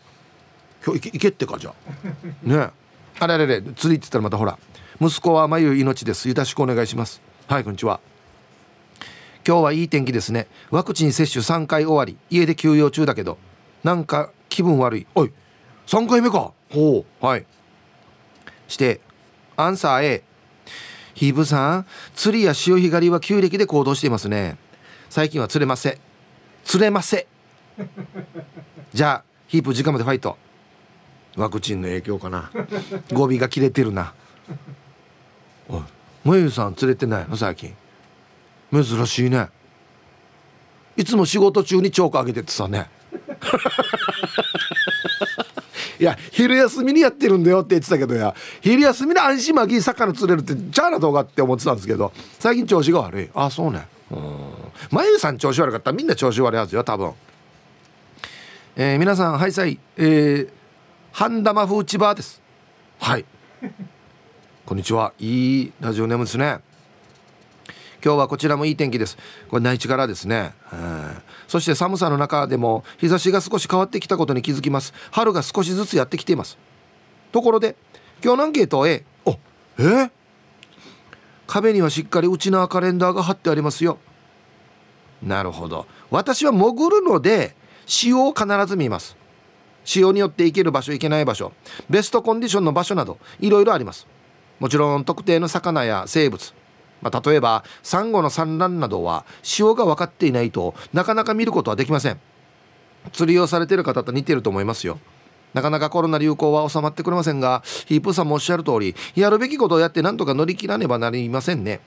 [0.84, 2.46] 今日行けってかじゃあ。
[2.46, 2.70] ね。
[3.18, 3.62] あれあれれ。
[3.62, 4.58] 釣りって言ったらまたほら。
[5.00, 6.28] 息子は眉命です。
[6.28, 7.22] よろしくお願いします。
[7.48, 8.00] はいこんにちは。
[9.46, 10.48] 今日はいい天気ですね。
[10.70, 12.18] ワクチン接種3回終わり。
[12.28, 13.38] 家で休養中だけど。
[13.82, 15.06] なんか気分悪い。
[15.14, 15.32] おい
[15.86, 16.52] 3回目か。
[16.70, 17.26] ほう。
[17.26, 17.46] はい。
[18.68, 19.00] して
[19.56, 20.22] アンサー A
[21.16, 24.58] ヒープさん釣りや潮干狩りは旧暦で行動していますね。
[25.08, 25.96] 最近は釣れません。
[26.62, 27.26] 釣れませ
[27.78, 27.88] ん。
[28.92, 30.36] じゃあヒープ時間までファイト。
[31.36, 32.50] ワクチンの影響かな。
[33.12, 34.12] 語尾が切れてるな。
[35.68, 35.82] おい
[36.22, 37.36] もゆさん釣れてないの？
[37.38, 37.74] 最近。
[38.70, 39.48] 珍しいね。
[40.98, 42.90] いつも仕事中にチョークあげててさね。
[45.98, 48.34] いや昼休みにやってるんだよって言ってたけどや。
[48.60, 53.30] 昼休みで安心巻き魚釣れるってじゃあな動画って思ってたんですけど最近調子が悪い。
[53.34, 53.86] あそうね。
[54.10, 54.20] うん。
[54.90, 57.12] まゆさん調子悪かったらみんな調子悪いはずよ多分。
[58.76, 59.78] えー、皆さんはいさい。
[59.96, 60.48] えー、
[61.12, 62.42] 半玉風千葉です。
[63.00, 63.24] はい。
[64.64, 65.12] こんにちは。
[65.18, 66.58] いいラジオネームですね。
[68.04, 69.16] 今日はこちらもいい天気です。
[69.48, 70.52] これ内地からですね、
[71.48, 74.92] そして寒さの中でも日差しが少し変わってきたことに気づきます。
[75.10, 76.58] 春が少しずつやってきています。
[77.32, 77.76] ところで
[78.22, 79.38] 今日のアンケート A お
[79.78, 80.10] え？
[81.46, 83.98] 壁にはしっかりうちなカレンダーが貼ってありますよ。
[85.22, 85.86] なるほど。
[86.10, 87.54] 私は潜るので
[87.86, 89.16] 潮を必ず見ます。
[89.84, 91.52] 潮によって行ける場所行けない場所
[91.88, 94.08] ベストコンディションの場所などいろいろあります。
[94.58, 96.52] もちろん特定の魚や生物
[97.02, 102.20] まあ、例えばサンゴの産卵などは潮が分かっていないとなかなか見ることはできません。
[103.12, 104.98] 釣りをされている方と似てると思いますよ。
[105.54, 111.80] なかなかコロナ流行は収まってくれませんがヒープさんもおっしゃる通りやるべきことをやってなんとか乗り切らねばなりませんね。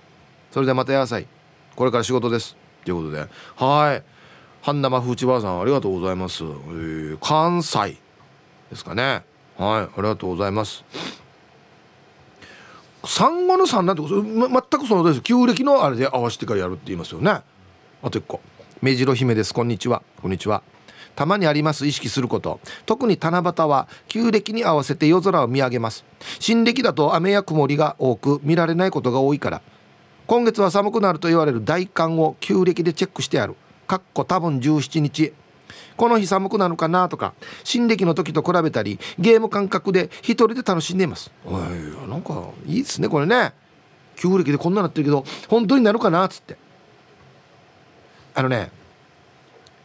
[0.51, 1.27] それではまた野菜
[1.75, 2.55] これから仕事です。
[2.83, 3.27] ということで。
[3.55, 4.03] はい。
[4.61, 7.97] 半生風ちばあさんありがとうございます、えー、関西
[8.69, 9.23] ですかね。
[9.57, 9.83] はい。
[9.83, 10.83] ありがとうございます。
[13.05, 15.21] 産後の産なんてこと、ま、全くそのです。
[15.21, 17.31] 旧暦のあれで合わせてからやるって言いますよね。
[17.31, 17.43] あ
[18.09, 18.41] と1個。
[18.81, 19.53] 目白姫です。
[19.53, 20.01] こんにちは。
[20.21, 20.61] こんにちは。
[21.15, 21.85] たまにあります。
[21.85, 22.59] 意識すること。
[22.85, 26.05] 特に七夕は旧暦に合わせて夜空を見上げます。
[26.39, 29.61] 新暦だと雨や曇りが多く見られないことが多いから。
[30.27, 33.55] 今月は寒くなると言われる大寒を旧暦でチェックしてある。
[33.87, 35.33] かっこ多分17日。
[35.99, 37.33] この日寒くなるかなとか
[37.65, 41.29] 新暦の時と比べたりゲーム感覚で一人で楽しんでいます。
[41.45, 43.53] おいなんかいいですねこれね。
[44.15, 46.57] 旧暦でこんななってるけど本当になるかなっつって。
[48.33, 48.71] あのね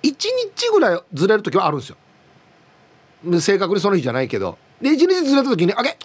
[0.04, 1.96] 1日ぐらいずれる時はあるんですよ。
[3.40, 4.56] 正確にその日じゃないけど。
[4.80, 5.98] で1日ずれた時にあげ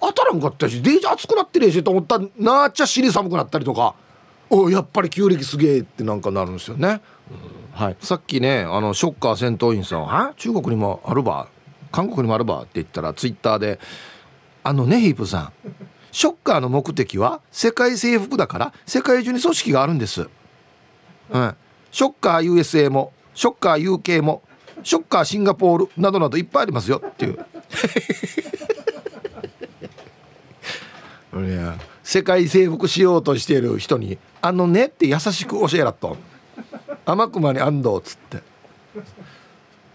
[0.00, 3.94] 当たらんかったしデージ暑くなってるしと思ったらなっちゃ尻寒くなったりとか。
[4.50, 7.57] おやっぱり旧暦すげえってなんかなるんですよね、うん。
[7.78, 10.34] はい、さっきねあのショッカー戦闘員さん「は？
[10.36, 11.46] 中国にもあるば
[11.92, 13.78] 韓国にもあるば」って言ったらツイッターで
[14.64, 15.52] 「あのねヒープさん
[16.10, 20.22] ショッカーの目的は世界征服だから世界中に組織があるんです」
[21.30, 21.54] うん、
[21.92, 24.42] ショッカー USA もショッカー UK も
[24.82, 27.00] ショッカーシンガポールなどなどいっぱいありますよ。
[27.06, 27.38] っていう。
[32.02, 36.16] 世界征服しようとしている人に「あのね」って優しく教えらっと。
[37.08, 38.36] 天熊に安藤っつって。
[38.36, 38.40] い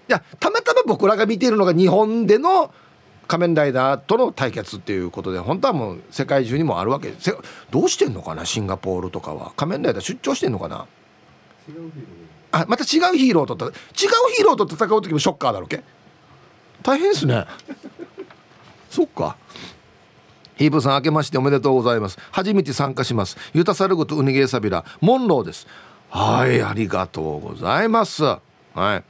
[0.08, 2.74] やたまたま僕らが見ているのが日本での
[3.28, 7.12] 仮面ライダーとの対決っていうことで本当はもう世界中にもあるわけ。
[7.12, 7.36] です
[7.72, 8.46] どうしてんのかな？
[8.46, 9.54] シンガポールとかは。
[9.56, 10.88] 仮面ライダー出張してんのかな？
[12.52, 13.72] あまた違うヒーローと違う
[14.36, 15.84] ヒーローと戦う時もショッカーだろけ？
[16.82, 17.46] 大変ですね。
[18.90, 19.38] そっか。
[20.56, 22.18] ヒープさん明けましておめでとうございます。
[22.32, 23.38] 初めて参加します。
[23.54, 24.84] ユタサルグとウニゲーサビラ。
[25.02, 25.66] モンローです。
[26.14, 28.24] はいありがとうございます。
[28.24, 28.38] は
[28.76, 29.04] い。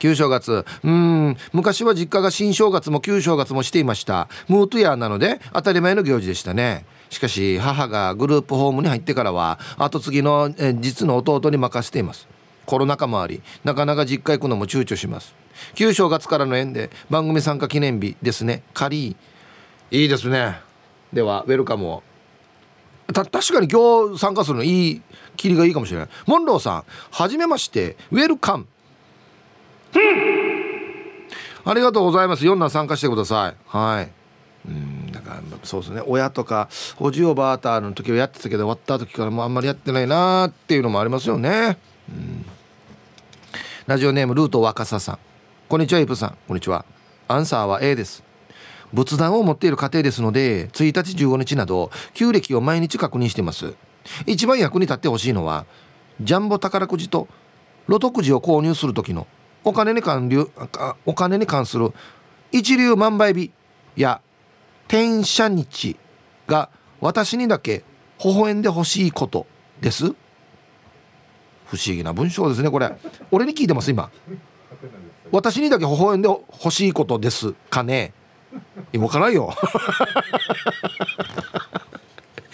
[0.00, 0.64] 旧正月。
[0.82, 1.36] うん。
[1.52, 4.28] 昔は実家が新正月も旧正月もしていました。
[4.48, 6.84] ムートヤーなので当たり前の行事でしたね。
[7.08, 12.26] しかし母がグループホームに入ってからは後継ぎのえ実の弟に任せています。
[12.66, 15.36] コロナ禍もありなかなか実家行くのも躊躇します。
[15.76, 18.64] 旧正月からの縁で番組参加記念日ですね。
[18.74, 19.16] 仮。
[19.92, 20.58] いいですね。
[21.12, 22.02] ではウェルカムを。
[23.12, 25.02] た確かに今日参加するのいい
[25.40, 26.08] 切りがいいかもしれない。
[26.26, 27.96] モンローさんはじめまして。
[28.12, 28.66] ウェルカム。
[31.64, 32.44] ありがとうございます。
[32.44, 33.56] 4段参加してください。
[33.66, 34.12] はい。
[34.68, 36.02] うんだからそうですね。
[36.06, 41.78] 親とかおじおばあたの時はやってたけど終わった時からもうあんまりやってないなーっていうのもありますよね。
[42.10, 42.44] うん。
[43.86, 45.18] ラジオネームルート若狭さん。
[45.70, 46.36] こんにちはイプさん。
[46.46, 46.84] こんにちは。
[47.28, 48.22] アンサーは A です。
[48.92, 53.74] 仏壇を持っている家庭ですので1日15日など旧暦を毎日確認しています
[54.26, 55.66] 一番役に立ってほしいのは
[56.20, 57.28] ジャンボ宝くじと
[57.86, 59.26] ロトくじを購入する時の
[59.64, 60.30] お金に関
[61.06, 61.92] お金に関する
[62.52, 63.52] 一流万倍日
[63.96, 64.20] や
[64.88, 65.96] 転写日
[66.46, 67.84] が私にだけ
[68.22, 69.46] 微笑んでほしいこと
[69.80, 70.06] です。
[71.66, 72.92] 不思議な文章ですねこれ。
[73.30, 74.10] 俺に聞いてます今。
[75.30, 78.12] 私にだけ微笑んでほしいことですかね。
[78.92, 79.54] 分からんよ。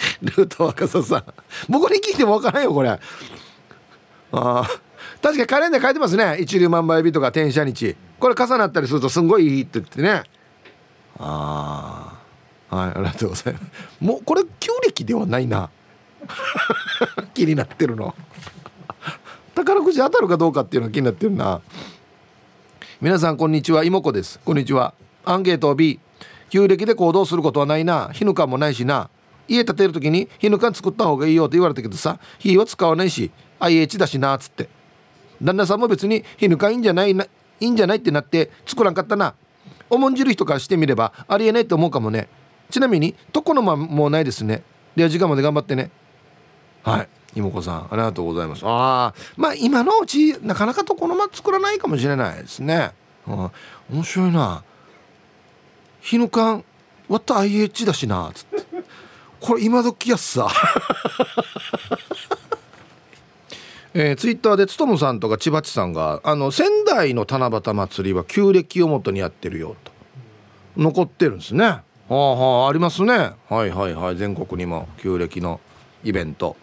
[0.23, 1.25] ルート若狭さん。
[1.69, 2.91] 僕に聞いても分からんよこれ。
[2.91, 2.99] あ
[4.33, 4.69] あ
[5.23, 6.37] 確かにカレンダー書いてますね。
[6.41, 7.97] 一粒万倍日とか転写日。
[8.19, 10.23] これ重なったりするとすんごいいいって言ってね。
[11.19, 12.17] あ
[12.71, 13.65] あはいありがとうございます。
[14.01, 15.71] もうこれ旧暦ではないな。
[17.35, 18.15] 気になってるの。
[19.55, 21.61] 宝くじ当たるかどうかっていうのが気になってるな。
[23.01, 23.85] 皆さんこんにちは。
[23.85, 24.41] 妹子です。
[24.45, 24.95] こんにちは。
[25.25, 26.01] アンケート B
[26.51, 28.11] 旧暦で行動することはないな。
[28.13, 29.11] 火ぬかもないしな
[29.49, 33.31] 家建てる時に火ぬか作った方がいいよって言われたけどさ火は使わないし
[33.61, 34.69] IH だしなっつって。
[35.43, 37.29] 旦那さんも別に火ぬかいいんじゃないない
[37.61, 39.35] いんじゃないってなって作らんかったな。
[39.89, 42.29] 重んじる人からしてみればありえないって思うかもね。
[42.71, 44.63] ちなみに床の間もないですね。
[44.95, 45.91] では時間まで頑張ってね。
[46.83, 47.09] はい。
[47.35, 48.65] 妹子さんありがとうございます。
[48.65, 52.93] ああまあ今のうちなかなか床の間作らないかもしれないですね、
[53.27, 53.51] うん、
[53.91, 54.65] 面白いな
[56.01, 56.65] 日の間
[57.09, 58.56] 割った IH だしなっつって。
[59.47, 60.49] これ今時やっさ。
[63.95, 69.93] えー、ツイッターでつとむさんとか千葉地さんがあの仙台の七夕祭りは旧暦をもとにやってるよと。
[70.77, 71.65] 残ってるんですね。
[71.65, 73.15] はあはあありますね。
[73.49, 74.17] はいはいはい。
[74.17, 75.61] 全国にも旧暦の
[76.03, 76.57] イベント。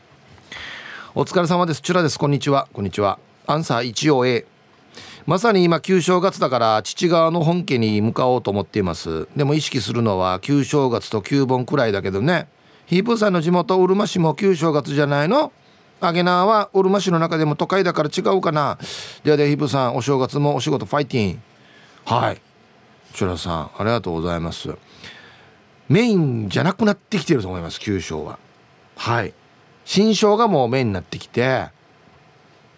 [1.16, 1.82] お疲れ様です。
[1.82, 2.20] チュラです。
[2.20, 3.18] こんにちはこんにちは。
[3.48, 4.46] アンサー一応 A
[5.26, 9.30] まさに今旧正月だから父側の本家に向かおうと思っています。
[9.38, 12.50] でも意識するのは旧正月と旧盆くらいだけどね。
[12.86, 15.52] ヒープーさんの地元うるま市も旧正月じゃないの？
[16.02, 18.78] アゲナーはうるま市の中でも都会だから違うかな。
[19.24, 21.42] ではではヒープーさんお正月もお仕事ファイティン。
[22.06, 22.42] はい。
[23.14, 24.76] チュラさんありがとうございます。
[25.88, 28.38] メインじゃなくなってきてると思います旧正は。
[28.98, 29.34] はい。
[29.86, 31.70] 新正がもうメインになってきて。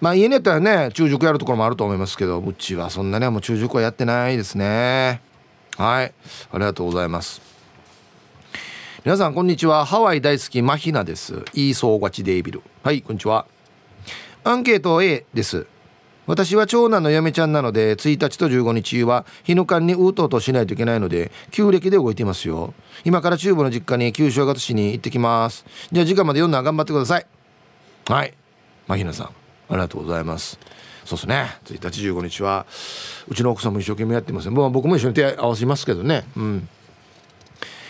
[0.02, 5.22] まあ家によってはね中塾やるところもあると思いますけどうちはそんなねもう中塾はやってないですね。
[5.78, 6.14] はい。
[6.52, 7.55] ありがとうございます。
[9.06, 9.86] 皆さんこんにちは。
[9.86, 11.46] ハワイ大好きマヒナです。
[11.54, 12.64] いい総勝ちデイビル。
[12.82, 13.46] はいこんにちは。
[14.44, 15.68] アンケート A です。
[16.26, 22.74] 私は長男の嫁ちゃんなので1日と15日は日の間にうとうとしないといけないので旧暦で動いていますよ。
[23.04, 25.68] 今から中部の実家に旧正月市に行ってきます。
[25.92, 27.28] じゃあ時間まで読んだら頑張ってください。
[28.08, 28.34] はい
[28.88, 29.28] マヒナさん。
[29.28, 29.32] あ
[29.70, 30.58] りがとうございます。
[31.06, 31.60] そうですね。
[31.66, 32.66] 1日15日は
[33.28, 34.50] うちの奥さんも一生懸命やってます。
[34.50, 36.24] ね僕も一緒に手合わせますけどね。
[36.36, 36.70] うん。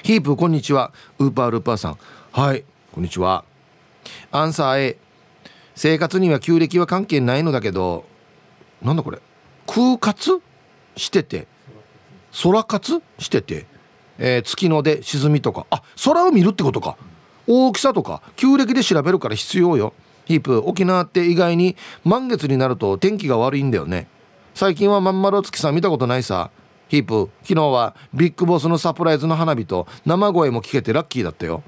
[0.06, 0.92] ヒープこんにちは。
[1.18, 1.98] ウーパールーパーさん。
[2.32, 3.44] はいこんにちは。
[4.32, 4.98] アンサー A
[5.74, 8.06] 生活には旧暦は関係ないのだけど
[8.84, 9.18] なんだこれ。
[9.66, 10.44] 空活？
[10.96, 11.48] してて。
[12.44, 13.02] 空活？
[13.18, 13.66] してて、
[14.20, 15.66] えー、月の出沈みとか。
[15.72, 16.98] あ空を見るってことか。
[17.48, 18.22] 大きさとか。
[18.36, 19.94] 旧暦で調べるから必要よ。
[20.26, 24.08] ヒープ沖縄って意外に満月になると天気が悪いんだよね。
[24.54, 26.52] 最近はまん丸お月さん見たことないさ。
[26.96, 31.62] ヒープ昨日はビッグボスのサプライズの花火と生声も聞けてラッキーだったよ。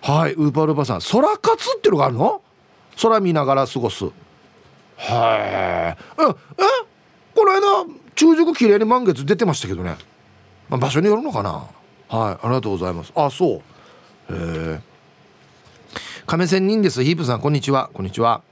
[0.00, 2.40] はいウーパールーパーさん空活っていうのがあるの？
[3.02, 4.04] 空見ながら過ごす。
[4.04, 4.12] はい。
[5.04, 6.24] ええ？
[7.34, 7.60] この間
[8.14, 9.96] 中軸綺麗に満月出てましたけどね、
[10.70, 11.50] まあ、場所によるのかな？
[11.50, 11.66] はい
[12.08, 13.12] ありがとうございます。
[13.14, 13.58] あそう。
[13.58, 13.62] へ
[14.30, 14.80] え
[16.26, 17.90] 亀仙人ですヒープさんこんにちは。
[17.92, 18.42] こんにちは。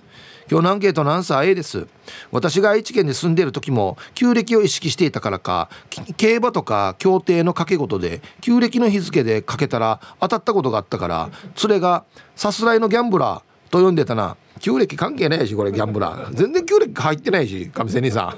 [0.50, 1.86] 今日のアンケートのアンサー A です。
[2.30, 5.70] 私が愛知県で住んでいる時も旧暦を意識していたからか
[6.18, 11.30] 競馬とか協定の掛け事で旧暦の日付でかけたら当たったことがあったから
[11.62, 12.04] 連れが
[12.36, 14.36] さすらいのギャンブラーと呼んでたな。
[14.60, 16.34] 旧暦関係ないしこれギャンブラー。
[16.34, 18.26] 全然旧暦入ってないし亀仙人さん。
[18.28, 18.36] は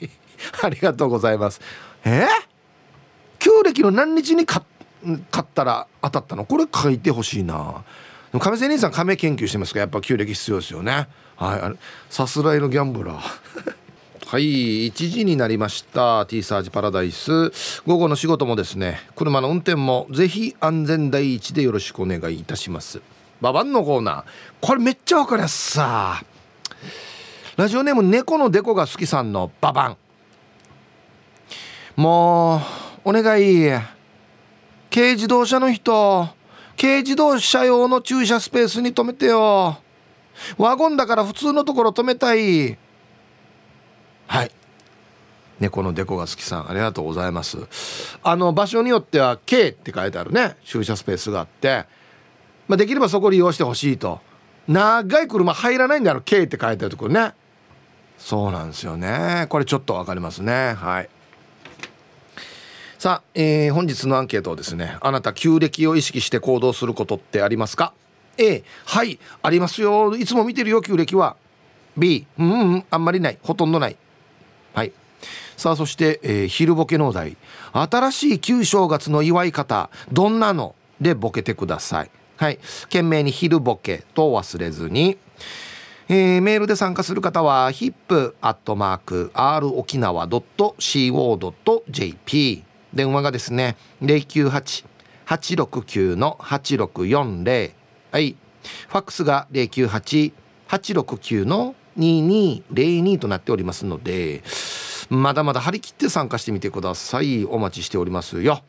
[0.00, 0.10] い。
[0.62, 1.60] ありがとうございます。
[2.04, 2.26] え？
[3.38, 4.64] 旧暦の何日に買っ
[5.30, 6.44] 買ったら当たったの？
[6.44, 7.84] これ書いてほしいな。
[8.40, 9.76] 亀仙人さん亀研究してますか？
[9.78, 11.08] らやっぱ旧暦必要ですよね。
[11.36, 11.78] はい
[12.10, 13.20] さすらいのギャンブラー。
[14.26, 16.26] はい1時になりました。
[16.26, 17.52] T サージパラダイス。
[17.86, 23.00] 午後の仕事もですね車の運転もぜひ安全第一でよろしくお願いいたします。
[23.40, 24.24] ババンのコーナー。
[24.60, 26.22] これめっちゃわかりやすさ。
[27.56, 29.96] ラジオネーム猫のデコが好きさんのババン
[31.94, 32.60] も
[33.04, 33.70] うお願い。
[34.92, 36.28] 軽自動車の人。
[36.80, 39.78] 軽自動車用の駐車スペースに止めてよ。
[40.58, 42.76] ワゴンだから普通のところ止めたい。
[44.26, 44.50] はい。
[45.60, 47.58] 猫のデコが好きさんありがとうございます。
[48.22, 50.56] あの場所によっては K って書いてあるね。
[50.64, 51.86] 駐車スペースがあって、
[52.66, 54.20] まあ、できればそこ利用してほしいと。
[54.66, 57.34] 長い車入らないんだろ K って書いてあるところね。
[58.18, 59.46] そうなんですよね。
[59.48, 60.74] これちょっと分かりますね。
[60.74, 61.08] はい。
[63.04, 67.92] さあ、えー、本日のアンケートをですねあなた旧暦を意識して行動することってありますか
[68.38, 70.16] ？A はいありますよ。
[70.16, 71.36] いつも見てるよ旧暦は。
[71.98, 73.36] B うん、うん、あんまりない。
[73.42, 73.98] ほとんどない。
[74.72, 74.92] はい。
[75.58, 77.36] さあそして、えー、昼ボケのお題。
[77.74, 80.74] 新しい旧正月の祝い方どんなの？
[80.98, 82.10] でボケてください。
[82.38, 82.58] はい。
[82.84, 85.18] 懸命に昼ボケと忘れずに。
[86.08, 88.32] えー、メールで参加する方は hip.r
[89.78, 92.64] 沖縄 .co.jp
[92.94, 97.72] 電話がですね098-869の8640
[98.10, 98.36] はい。
[98.88, 104.42] ファックスが098-869の2202となっておりますので
[105.10, 107.44] まだまだ張り切って参加してみてください。
[107.44, 108.62] お待ちしておりますよ。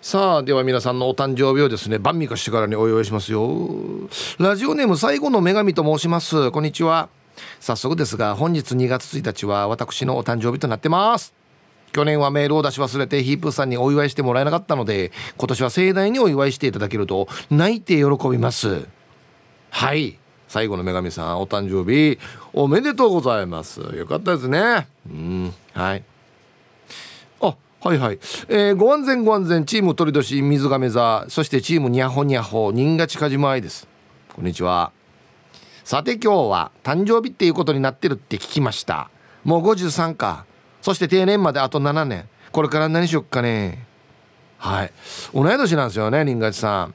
[0.00, 3.48] さあでは皆さんのお誕生日をですね晩味化してからにお祝いしますよ。
[4.38, 6.50] ラジオネーム最後の女神と申します。
[6.50, 7.08] こんにちは。
[7.60, 11.41] 早速ですが本日2月1日は私のお誕生日となってます。
[11.92, 18.86] 去年はメールを出し忘れてヒープーさんにお祝いしてもらえなかったので今年は盛大にお祝いしていただけると泣いて喜びます。
[19.70, 20.18] はい。
[20.48, 22.18] 最後の女神さんお誕生日
[22.52, 23.80] おめでとうございます。
[23.80, 24.86] よかったですね。
[25.08, 25.54] うん。
[25.72, 26.04] はい。
[27.40, 33.86] あはいはい、えー、ご安全ご安全チーム鳥年水亀座そしてチームにゃほにゃほ新賀近島愛です。
[34.34, 34.92] こんにちは。
[35.84, 39.10] さて今日は誕生日っていうことになってるって聞きました。
[39.44, 40.46] もう53か。
[40.82, 42.28] そして定年まであと7年。
[42.50, 43.86] これから何しよっかね。
[44.58, 44.92] はい。
[45.34, 46.94] 同い年なんですよね新賀さん。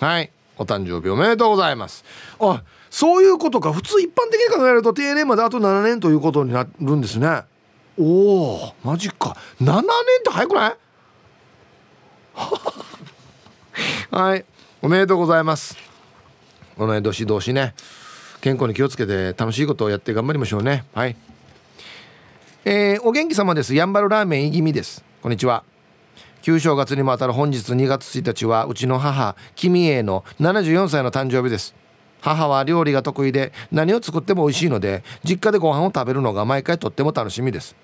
[0.00, 0.30] はい。
[0.58, 2.04] お誕生日おめでとうございます。
[2.40, 3.72] あそういうことか。
[3.72, 7.42] 普通一般的に考えると定年まであと7年ということになるんですね。
[7.98, 8.04] お
[8.56, 9.36] おマジか。
[9.60, 9.82] 7年っ
[10.24, 10.76] て早くない？
[14.10, 14.44] はい。
[14.82, 15.76] おめでとうございます。
[16.76, 17.74] 同い年同士ね。
[18.40, 20.84] 健康に気をつけて楽しいことをやって頑張りましょうね。
[20.94, 21.16] はい。
[22.64, 23.72] えー、お元気様です。
[23.72, 25.04] やんばるラーメンいぎみです。
[25.22, 25.62] こんにちは。
[26.42, 31.76] 旧正月にもあたる本日2月1日はうちの母君栄の74歳の誕生日です。
[32.20, 37.76] 母は料理が得意で何を作っても美味しいので実家でご飯を食べるのが毎回とっても楽しみです。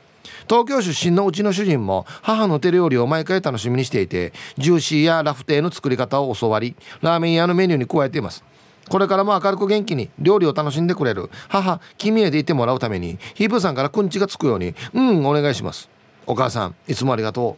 [0.49, 8.43] 東京出身のうちの主人も母の手料理を毎回楽しみにしていてジューシーやラフテーの作り方を教わりラーメン屋のメニューに加えています。
[8.89, 11.31] これからも明るく元気に料理を楽しんでくれる。
[11.49, 15.89] 母君へでいてもらうためにヒープさんからくんちがつくようにうんお願いします。
[16.27, 17.57] お母さんいつもありがと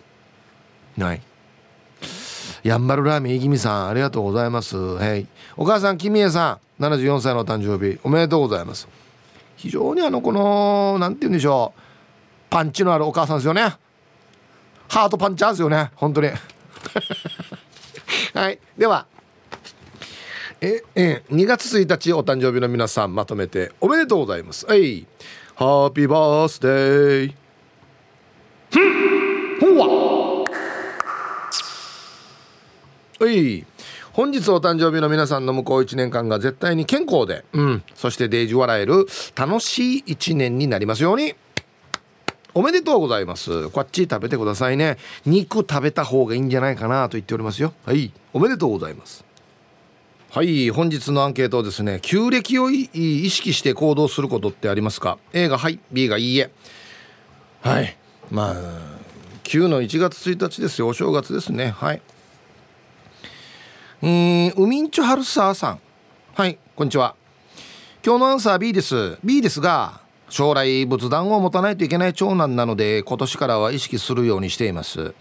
[0.96, 1.00] う。
[1.00, 1.22] ない。
[2.62, 4.76] やんばるラーメンいぎみさんありがとうございます。
[4.76, 5.26] はい。
[5.56, 8.88] お母さん君へさん74歳の誕生日おめでとうございます。
[9.56, 11.80] 非常にあのこの何て言うんでしょう。
[12.50, 13.74] パンチのあるお母さんですよね。
[14.88, 15.90] ハートパンチャーですよね。
[15.96, 16.28] 本当に。
[18.34, 18.58] はい。
[18.76, 19.06] では
[20.66, 24.66] ええ2月1日お誕生日の皆さんまとめておめでとうございます。
[24.66, 25.06] はい。
[25.54, 27.34] ハッピーバースデー
[28.72, 29.76] ふん。
[29.76, 30.44] ほわ。
[33.20, 33.64] はい。
[34.12, 41.36] 本日お誕生日の皆さんの向こう1年間が絶対に健康で、うん、そしてデージ笑える楽しい1年になりますように。
[42.54, 43.68] おめでとうございます。
[43.68, 44.96] こっち食べてくださいね。
[45.26, 47.72] 肉食べた方がいいんじゃないかなと言っておりますよ。
[47.84, 48.10] はい。
[48.32, 49.24] おめでとうございます。
[50.30, 56.50] はい本日のアンケートですね旧暦を意識して行動することってありますか？A がはい B がいいえ。
[57.62, 57.96] はい。
[58.30, 58.54] まあ
[59.44, 61.70] 旧の1月1日ですよお正月ですね。
[61.70, 62.02] はい。
[64.02, 65.80] えー、ウミンチョハルサーさん。
[66.34, 67.14] はいこんにちは。
[68.04, 69.18] 今日のアンサー B です。
[69.24, 75.14] B ですが将来仏壇を持たないといけない長男なので今年からは意識するようにしています。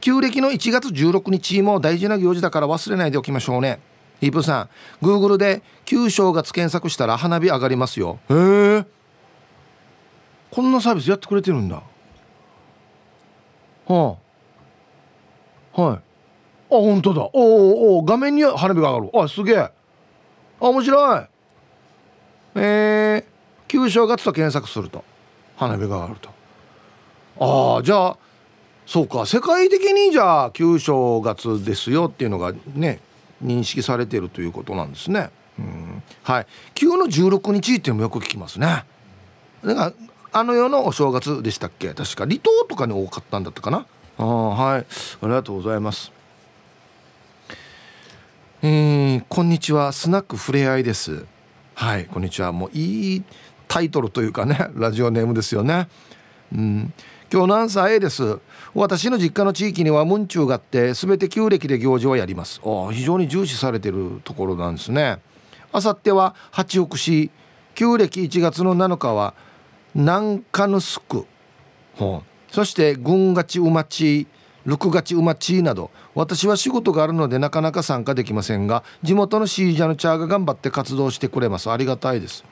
[0.00, 3.78] 旧暦の1月16日も大事な行事だから忘れないでおきましょうね。
[4.26, 4.68] イープさ
[5.02, 8.18] ん Google で旧正月検索したら花火上がりますよ。
[8.28, 8.84] へえ。
[10.50, 11.82] こんなサービスやってくれてるんだ。
[13.86, 14.16] は
[15.76, 15.82] あ。
[15.82, 15.96] はい。
[15.96, 16.00] あ
[16.68, 17.22] 本当だ。
[17.32, 19.10] おおお画面に花火が上がる。
[19.14, 19.56] あすげえ。
[19.58, 19.72] あ
[20.60, 21.26] 面白い。
[22.56, 23.36] えー
[23.68, 25.04] 旧正月と検索すると
[25.56, 26.30] 花火があると。
[27.40, 28.18] ああじゃあ
[28.86, 29.26] そうか。
[29.26, 33.00] 世界的にじゃあ旧正月ですよっていうのがね
[33.42, 35.30] 認識されているということなんですね。
[35.58, 36.02] うん。
[36.22, 36.46] はい。
[36.74, 38.84] 旧の16日っていうのもよく聞きますね。
[39.64, 39.92] だから
[40.32, 41.94] あの世のお正月でしたっけ？
[41.94, 42.24] 確か。
[42.24, 43.86] 離島とかに多かったんだったかな？
[44.18, 44.80] あはい。
[44.80, 44.84] あ
[45.22, 46.12] りがとうございます。
[48.62, 49.92] えー、こんにちは。
[49.92, 51.24] スナックふれあいです。
[51.74, 52.06] はい。
[52.06, 52.52] こんにちは。
[52.52, 53.24] もういい
[53.68, 55.88] タイトルというかねラジオネームですよね。
[56.52, 56.92] うん、
[57.32, 58.38] 今日のアンサー A です？
[58.72, 62.60] 私の実家の地域にはムンチューがあって全て旧暦で行事をやります。
[62.92, 65.18] 非常に重視されてるところなんですね。
[65.72, 67.30] あさっては八北市
[67.74, 69.34] 旧暦1月の7日は
[69.94, 71.26] 南カヌスク
[72.50, 74.26] そして軍勝ち馬ち
[74.64, 81.70] 六勝ち馬ちなど私は仕事があるのでなかなか参加できませんが地元のシージャのチャーが頑張って活動してくれます。
[81.70, 82.44] ありがたいです。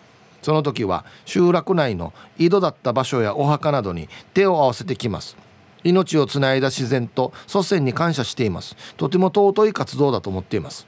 [0.44, 5.38] その時は集落内の井戸だった場所やお墓などに手を合わせてきます。
[5.84, 8.76] 命をつないだ自然と祖先に感謝しています。
[8.98, 10.86] とても尊い活動だと思っています。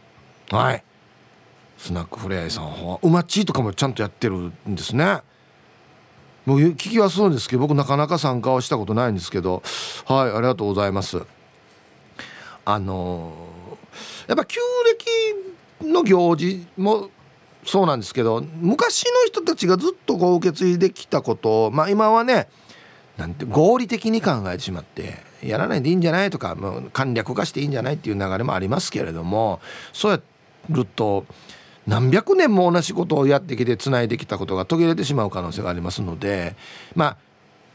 [0.51, 0.85] はい。
[1.79, 5.23] スナックフレアさんはうまっちとかもちゃんとやってるんですね。
[6.45, 9.63] もう聞きはするんですけど僕なかなか参加はしたことないんですけど。
[10.05, 11.25] はいありがとうございます。
[12.67, 14.61] あのー、やっぱ旧
[15.81, 17.09] 暦の行事も
[17.67, 22.49] そうなんですけど昔の人たちがずっとこう受け継いできたことをまあ今はね
[23.19, 29.61] なんて合理的に考えてしまってやらないでいいんじゃないとかもう簡略化していいんじゃないっていう流れもありますけれども
[29.93, 30.21] そうや
[30.71, 31.27] ると
[31.87, 36.57] 何百年も同じことをやってきてつないできたことが途切れてしまう可能性がありますので
[36.95, 37.17] まあ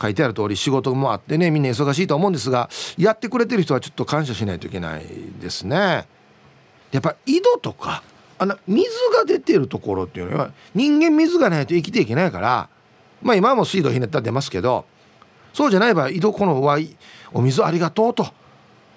[0.01, 5.05] 書いてある通り仕事もあってねみんな忙しいと思うんですがやってくれてる人はちょっと感謝しないといけない
[5.39, 6.05] ですね。
[6.91, 8.03] やっぱ井戸とか
[8.41, 12.69] あの水が出てるところっていうのは人間水がないと生きていけないから
[13.21, 14.85] まあ今も水道ひねったら出ますけど
[15.53, 16.79] そうじゃない場合井戸このは
[17.33, 18.25] お水ありがとうと。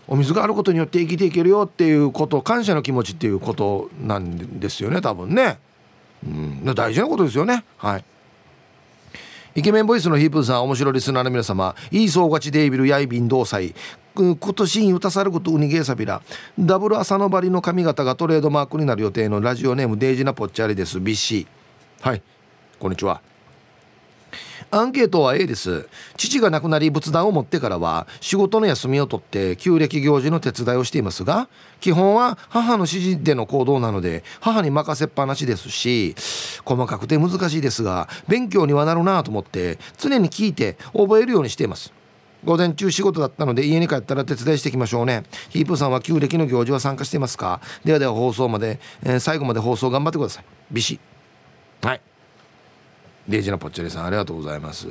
[0.06, 5.58] お水があることによって生きていけるよっていうこと感謝の気持ちっていうことなんですよね多分ね、
[6.22, 7.64] うん、大事なことですよね。
[7.78, 8.04] はい。
[9.54, 13.74] イケメンボイスのヒープーさん面白いリスナーの皆様いい総勝ちデイビルやいびん同祭
[14.14, 16.22] 今年に歌さることウニゲーサビラ
[16.56, 20.98] ダブル朝のバリの髪型がトレードマークになる予定のラジオネームデイジナポッチャリです。
[20.98, 21.48] BC
[22.00, 22.22] はい。
[22.78, 23.20] こんにちは。
[24.70, 25.88] アンケートは A です。
[26.16, 31.48] 父が亡くなり仏壇を持ってからは仕事の休みを取って旧暦行事の手伝いをしていますが
[31.80, 36.14] 基本は母の指示での行動なので母に任せっぱなしですし
[36.64, 42.03] 細かくて難しいですが勉強にはなるなと思って常に聞いて覚えるようにしています。
[42.44, 45.24] 午前中仕事だったので家に帰ったら手伝いしていきましょうね。
[45.50, 47.60] ヒープさんは旧暦の行事は参加していますか？
[47.84, 50.44] ではでは放送まで、えー、最後まで放送頑張ってください。
[50.70, 51.00] ビシ
[51.82, 52.00] はい。
[53.28, 54.88] デイジのぽっちゃりさんありがとうございます。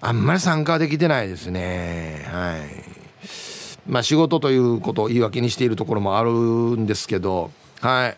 [0.00, 2.26] あんまり参加できてないですね。
[2.30, 2.60] はい。
[3.86, 7.50] まあ仕事ということを言い訳にしているところもあるんですけど。
[7.80, 8.16] はい。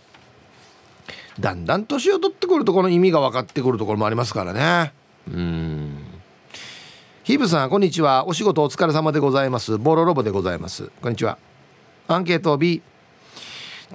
[1.40, 4.92] だんだん年を取ってくるとこの意味が分かってくるところもありますからね。
[5.28, 6.03] うん。
[7.24, 8.26] ヒブさんこんにちは。
[8.28, 9.78] お仕事お疲れ様でございます。
[9.78, 10.90] ボロロボでございます。
[11.00, 11.38] こんにちは。
[12.06, 12.82] アンケート B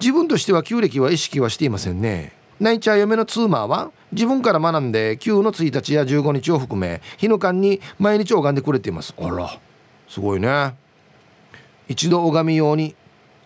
[0.02, 2.34] 自分としては旧暦は意識はしていませんね。
[2.60, 9.14] ナイチャー嫁のツーマーは自分から学んで旧の1日や15日を含め日の間に毎日拝んでくれています。
[9.16, 9.60] あら
[10.08, 10.74] すごいね。
[11.88, 12.96] 一度拝み用に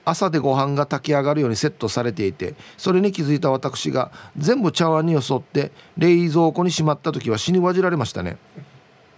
[0.05, 8.37] 朝でご飯が炊き上がるようにセットされていてそれに気づいた私が全部茶碗によそって冷蔵庫にしまった時は死にわじられましたね。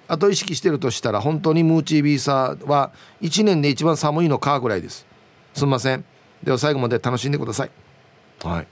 [0.08, 2.92] あと意識してるとしたら本当にムーチービーサーは
[3.22, 5.06] 1年で一番寒いのかぐらいです。
[5.54, 6.06] すんません。
[6.44, 7.72] では最後まで楽しんでください。
[8.44, 8.68] はい。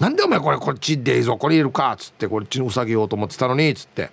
[0.00, 4.10] なんでお前これこっちで冷蔵庫に入れるかっつってこっちにうさぎようと思ってたのにっつって。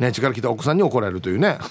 [0.00, 1.58] ね力来た奥さんに怒られるというね。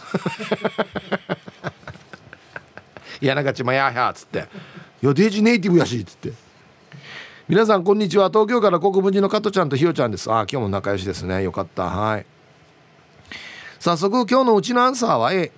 [3.21, 4.47] いやなんかちまややっつって
[5.03, 6.31] 「いやデイジネイティブやし」っつって。
[7.49, 8.29] 皆さんこんにちは。
[8.29, 10.31] 東京から国分寺の加トちゃんとひよちゃんです。
[10.31, 11.41] あ今日も仲良しですね。
[11.43, 11.85] よかった。
[11.85, 12.25] はい
[13.79, 15.53] 早速今日のうちのアンサーは A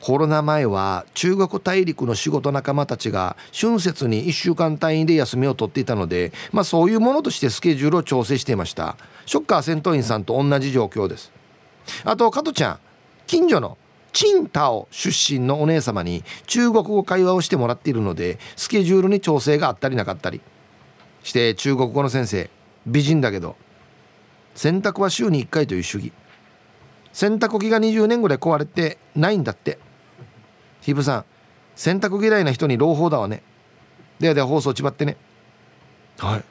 [0.00, 8.96] コロナ前は中国大陸の仕事仲間たちが春節に1週間単位で休みを取っていたので、まあ、そういうものとしてスケジュールを調整していました。
[9.26, 11.30] ショッカー戦闘員さんと同じ状況です。
[12.04, 12.78] あと加トちゃん。
[13.28, 13.78] 近所の
[14.12, 20.40] チンタオ出身のお姉様に中国語会話をしてもらっているのでスケジュールに調整があったりなかったり。
[21.22, 22.50] して中国語の先生。
[22.86, 23.54] 美人だけど。
[24.56, 26.12] 洗濯は週に1回という主義。
[27.18, 29.80] 洗濯機が20年ぐらい壊れてないんだって。
[30.82, 31.24] ヒブさん
[31.74, 33.42] 洗濯嫌いな人に朗報だわね。
[34.20, 35.16] ではでは放送ちばってね。
[36.18, 36.44] はい。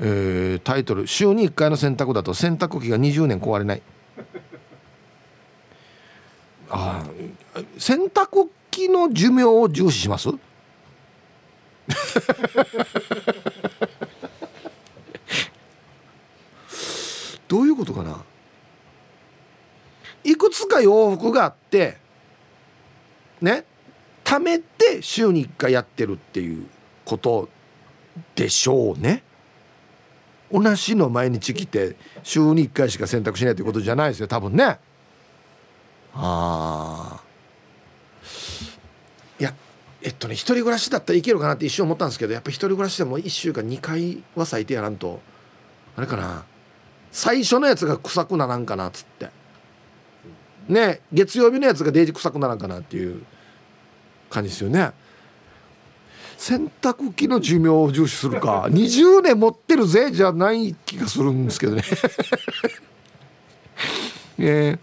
[0.00, 3.82] えー、タイトル「週に1回の洗濯だと洗濯機が20年壊れない」
[6.68, 7.02] あ
[7.54, 10.28] あ洗濯機の寿命を重視します？
[17.48, 18.22] どういうことかな？
[20.24, 21.98] いくつか洋服があって
[23.40, 23.64] ね
[24.24, 26.66] 貯めて週に1回やってるっていう
[27.04, 27.48] こと
[28.34, 29.22] でしょうね。
[30.50, 34.28] 同じの毎日来て週に1回しか洗濯しないということじゃないですよ。
[34.28, 34.64] 多分ね。
[34.64, 34.78] あ
[36.14, 37.20] あ
[39.40, 39.52] いや
[40.00, 45.20] えっとね一人暮らしだったらいけるかなって一瞬思ったんですけどやっぱ一人暮らしでも1週間2回は最低やらんと
[45.96, 46.44] あれかな。
[47.10, 49.28] 最初のやつが臭くならんかなっつって
[50.68, 53.22] ね月曜日のやつがデージ臭くならんかなっていう
[54.30, 54.92] 感じですよね。
[56.36, 58.66] 洗濯機の寿命を重視するか。
[58.72, 61.82] 20年持ってるぜじゃない気がするんですけどね。
[64.38, 64.78] えー、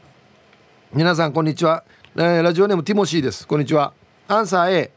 [0.94, 1.84] 皆さんこんにちは、
[2.16, 3.46] えー、ラジオネームティモシーです。
[3.46, 3.94] こんにちは。
[4.28, 4.92] アンサー A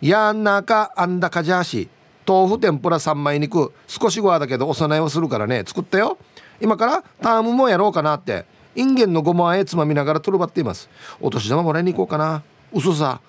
[0.00, 1.88] やんなかあんだかじゃし。
[2.26, 3.72] 豆腐天ぷら三枚肉。
[3.86, 5.64] 少しごわだけどお供えをするからね。
[5.66, 6.18] 作ったよ。
[6.60, 10.88] 今からタームもやろうかなってインゲンのごまあえつまみながらとるばっています。
[11.20, 12.42] お年玉もらいに行こうかな。
[12.72, 13.20] 嘘さ。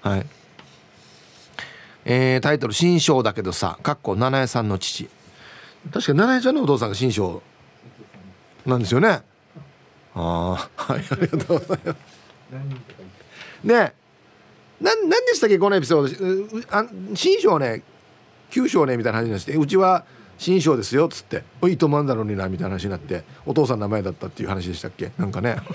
[0.00, 0.26] はい。
[2.04, 5.08] えー、タイトル「新章だけどさ」かっこ七重さんの父。
[5.92, 7.42] 確か七重ちゃんのお父さんが新章
[8.64, 9.08] なんですよね。
[9.08, 9.22] あ
[10.14, 11.96] あはいありがとうございます。
[13.64, 13.92] ね
[14.80, 16.76] な何でしたっけこのエピソード。
[16.76, 17.82] あ新章ね
[18.50, 20.04] 九章ねみたいな話にしてうちは
[20.38, 25.10] 新章ですよっつって「いいと思うんだろうにな」みたいな話になってお父さんの名前だったっていう話でしたっけ？
[25.18, 25.56] なんかね。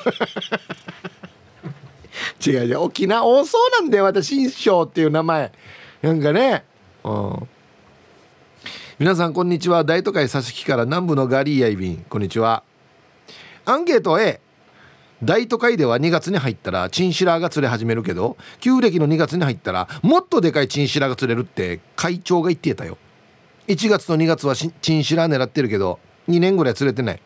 [2.45, 2.79] 違う違う。
[2.79, 5.51] 沖縄多そうなんだよ私新章っていう名前。
[6.01, 6.63] なんかね。
[7.03, 7.47] うん。
[8.99, 9.83] 皆さんこんにちは。
[9.83, 12.63] 大都会佐敷から南部のガリーヤイビンこんにちは。
[13.65, 14.39] アンケート A
[15.23, 22.97] 大都会では2月に入ったらチンシラーが釣れ始めるけど旧暦の2月に入ったらもっとでかいチンシラーが釣れるって会長が言ってたよ。
[23.67, 27.21] 1月と2月はチンシラ狙ってるけど2年ぐらい釣れてない。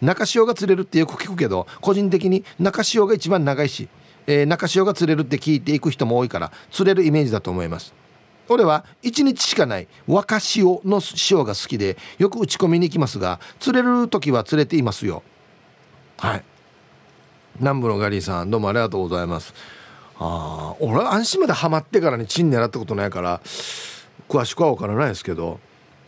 [0.00, 3.88] 中潮が釣れるってよく聞くけど個人的に中潮が一番長いし、
[4.26, 7.94] えー、中潮が釣れるって聞いていく人も多いから釣れるイメージだと思います。
[8.48, 15.22] 俺は1日しかない若潮の潮が好きでよく打ち込みに行きますが釣れる時は釣れていますよ。
[16.18, 16.44] はい。
[17.60, 19.54] 南部のガリーさんどうもありがとうございます。
[20.18, 23.40] ああ俺は安心までハマってからにチン狙ったことないから
[24.30, 25.58] 詳しくは分からないですけど。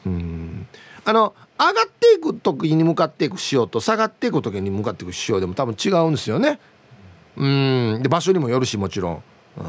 [0.06, 0.68] うん。
[1.04, 6.60] あの上がっていく時に向かっていく潮と下がっていく時に向かっていく潮でも多分違うんですよね。
[7.36, 8.00] うん。
[8.02, 9.22] で場所にもよるしもちろん、
[9.58, 9.64] うん、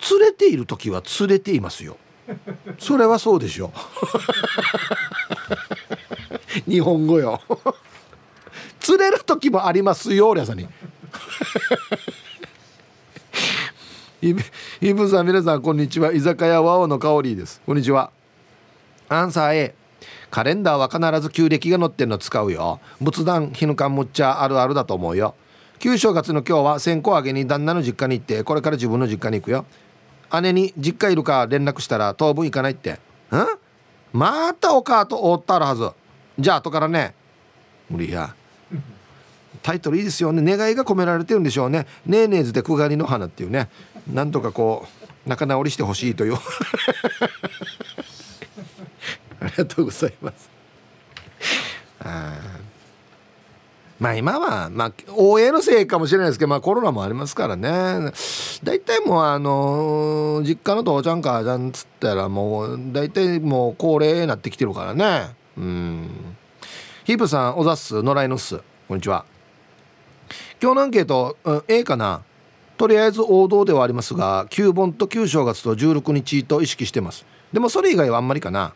[0.00, 1.96] 釣れている時は釣れていますよ。
[2.78, 3.72] それはそうでしょ
[6.66, 7.40] 日本語よ。
[8.80, 10.68] 釣れる時もありますよ皆さんに。
[14.22, 16.10] イブさん皆さんこんにちは。
[16.10, 17.60] 居酒屋ワオの香りです。
[17.66, 18.10] こんにちは。
[19.10, 19.74] アンサー A
[20.30, 22.80] カレンダーは必ず旧暦が載ってんの使うよ。
[22.98, 25.34] 仏壇日ぬかんむっちゃあるあるだと思うよ。
[25.80, 29.66] 旧正月の今日は線香あげに旦那の実家に行ってこれから自分の実家に行くよ。
[30.40, 32.92] 姉に実家いるか連絡したら当分行かないって。
[32.92, 32.98] ん？
[34.14, 35.90] またお母とおったるはず。
[36.38, 37.14] じゃあ後からね。
[37.90, 38.34] 無理や。
[39.62, 40.56] タイトルいいですよね。
[40.56, 43.68] 願いが込められてるんでしょうね「ねえねえずでくがりの花」っていうね。
[44.12, 46.34] なんとかこう仲直りしてほしいという。
[49.40, 50.56] ありがとうございます。
[53.98, 58.12] まあ今はまあ応援のせいかもしれないですけどまあコロナもありますからね。
[58.62, 65.34] 大体もうあの実家の父ちゃん母ちゃんっつったらもう大体もう高齢になってきてるからね。
[65.56, 66.10] うん。
[67.04, 68.02] ヒープさんおざっす。
[68.02, 68.60] 野良犬っす。
[68.86, 69.24] こんにちは。
[70.60, 72.22] 今日のアンケート、うん、A かな。
[72.76, 77.24] とりあえず王道ではありますが旧盆と旧正月と16日と意識してます。
[77.52, 78.74] でもそれ以外はあんまりかな。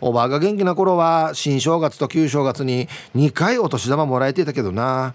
[0.00, 5.14] おばあが元気な頃は新正月と旧正月に2回お年玉もらえてたけどな。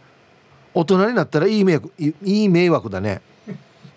[0.73, 3.21] 大人になったらいい迷惑いい迷惑だね。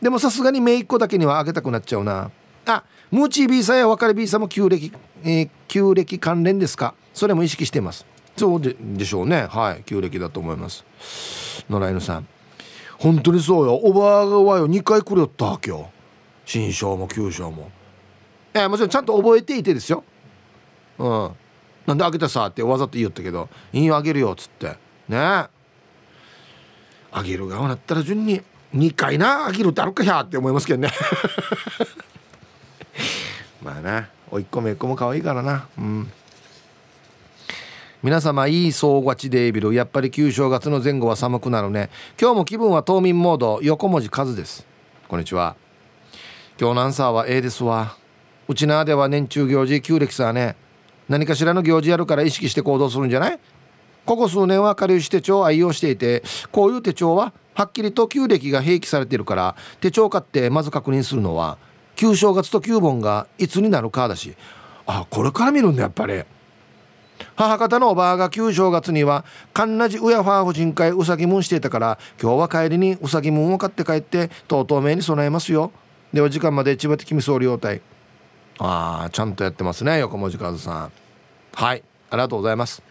[0.00, 2.30] でもさすがに姪っ子だけにはあげたくなっちゃうな。
[2.66, 4.92] あムーチー B さんや別れ B さんも旧暦、
[5.24, 6.94] えー、旧暦関連ですか？
[7.12, 8.06] それも意識してます。
[8.36, 9.46] そうでしょうね。
[9.50, 9.82] はい。
[9.84, 10.84] 旧暦だと思います。
[11.68, 12.28] 野良犬さん。
[13.02, 13.74] 本当にそうよ。
[13.74, 14.68] おばあがはよ。
[14.68, 15.84] 2回来るよった今日
[16.44, 17.68] 新章も旧章も。
[18.54, 20.04] えもちろんちゃんと覚えていてですよ。
[20.98, 21.30] うん。
[21.84, 24.76] なんで開けたさってわざと言いよったけど「いいよあげるよ」っつって。
[25.08, 25.18] ね。
[25.18, 25.50] あ
[27.24, 28.40] げる側なったら順に
[28.72, 30.92] 2回なあげるってあるかやって思いますけどね。
[33.60, 34.08] まあな。
[34.30, 35.66] おいっ子めっ子も可愛いからな。
[35.76, 36.12] うん。
[38.02, 39.72] 皆様いい総勝ちデービル。
[39.72, 41.88] やっぱり旧正月の前後は寒くなるね。
[42.20, 43.60] 今日も気分は冬眠モード。
[43.62, 44.66] 横文字数です。
[45.06, 45.54] こんにちは。
[46.60, 47.96] 今日のアンサーは A ですわ。
[48.48, 50.56] うちなでは年中行事旧暦さね。
[51.08, 53.38] 何かしらの行事やるから意識して行動するんじゃない？
[54.04, 61.56] ここ数年は下流し手帳を愛用していてこういう手帳ははっきりと旧暦が併記されているから手帳買ってまず確認するのは
[61.94, 64.34] 旧正月と旧盆がいつになるかだし。
[64.86, 66.24] あこれから見るんだやっぱり。
[67.36, 75.72] 母方のおばあが旧正月にはかんなじうやファー婦人会うさぎむんしていたから今日は帰りにうさぎむんを買って帰ってとうとうめに備えますよ。
[76.12, 77.80] では時間まで千葉的み総理応対
[78.58, 80.92] ああちゃんとやってますね横文字和さん。
[81.54, 82.82] はいありがとうございます。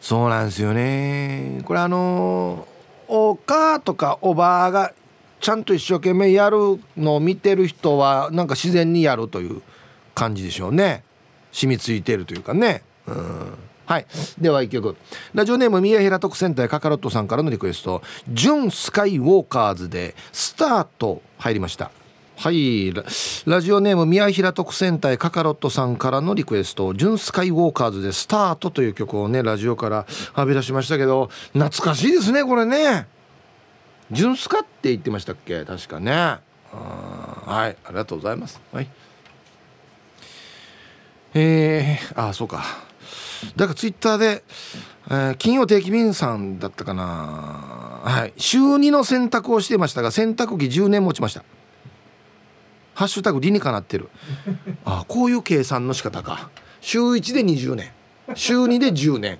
[0.00, 1.60] そうなんですよね。
[1.64, 2.66] これあの
[3.06, 4.92] おかとかおばあが
[5.40, 9.62] ちゃんと一生懸命やるのを見てる人はなんか自然にやるという
[10.14, 11.04] 感じでしょうね。
[11.58, 12.82] 染みついてるというかね。
[13.06, 13.54] うん。
[13.86, 14.06] はい。
[14.38, 14.96] では1曲。
[15.34, 21.90] ラジオネーム宮平特選隊カカロットさんからのリクエスト「ジュン・スカイ・ウォーカーズ」で「スタート」入りました。
[22.36, 22.92] はい。
[23.46, 30.06] ラジオネーム宮平特選隊カカロットさんからのリクエスト「ジュン・スカイ・ウォーカーズ」で「スタート」という曲をねラジオから
[30.36, 33.06] 浴び出しましたけど懐かしいですねこれね。
[34.10, 35.64] ジュンスカって言ってましたっけ？
[35.64, 36.12] 確かね。
[36.12, 36.38] は
[37.68, 37.76] い。
[37.84, 38.60] ありがとうございます。
[38.72, 38.88] はい。
[41.40, 42.64] えー、ああそうか。
[43.56, 44.42] だからツイッターで、
[45.08, 47.04] えー、金曜定期便さんだったかな。
[47.04, 48.32] はい。
[48.36, 51.44] 週2の洗濯をしてましたが洗濯機10年持ちました。
[52.94, 54.08] ハッシュタグ理にかなってる。
[54.84, 56.50] あこういう計算の仕方か。
[56.80, 57.92] 週1で20年。
[58.34, 59.38] 週2で10年。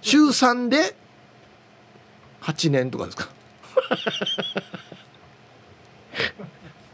[0.00, 0.96] 週3で
[2.40, 3.28] 8年とかですか。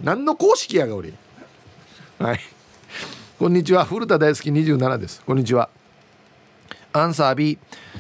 [0.02, 1.14] 何の公式やが俺。
[2.18, 2.40] はい。
[3.38, 3.84] こんにちは。
[3.84, 5.20] 古田大好き27です。
[5.20, 5.68] こんにちは。
[6.94, 7.58] アンサー B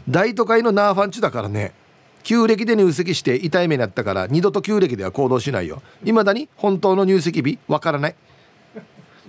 [0.08, 1.74] 大都会のナーファンチュだからね。
[2.22, 5.82] 旧暦で入籍して痛い目になったから二度と旧暦では行動しないよ。
[6.02, 8.14] いまだに本当の入籍日わからない。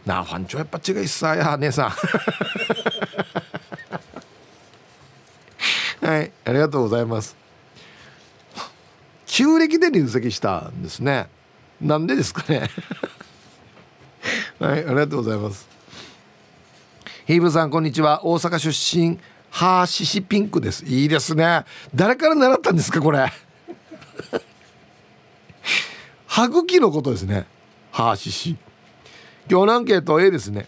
[0.06, 1.90] ナーファンチはやっぱ違いっさや姉さん。
[6.08, 6.32] はい。
[6.46, 7.36] ありがとうございます。
[9.26, 11.28] 旧暦で入籍したんですね。
[11.82, 12.70] なんでですかね。
[14.58, 14.86] はい。
[14.86, 15.76] ありがとうございます。
[17.28, 18.26] ヒーブさんこんにちは。
[18.26, 19.20] 大阪出身
[19.50, 20.86] ハーシシピンクです。
[20.86, 21.66] いいですね。
[21.94, 23.28] 誰から習ったんですかこれ？
[26.26, 27.46] 歯茎のことですね。
[27.92, 28.56] ハーシシ。
[29.52, 30.68] 今日のアンケート A ですね。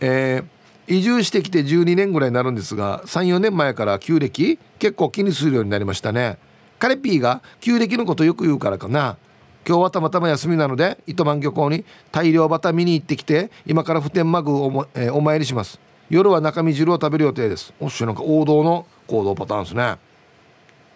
[0.00, 4.58] えー、移住してきて12年ぐらいになるんですが34年前から旧暦？
[4.78, 6.38] 結構気にするようになりましたね。
[6.78, 9.18] カレピーが旧暦のことよく言うからかな。
[9.66, 15.78] 今日はたまたま休みなので糸満漁港に大量バタ見に行ってきて今から普天間宮をお,、えー、お参りします。
[16.10, 17.74] 夜は中身汁を食べる予定です。
[17.78, 19.96] おっしゃなんか王道の行動パターンですね。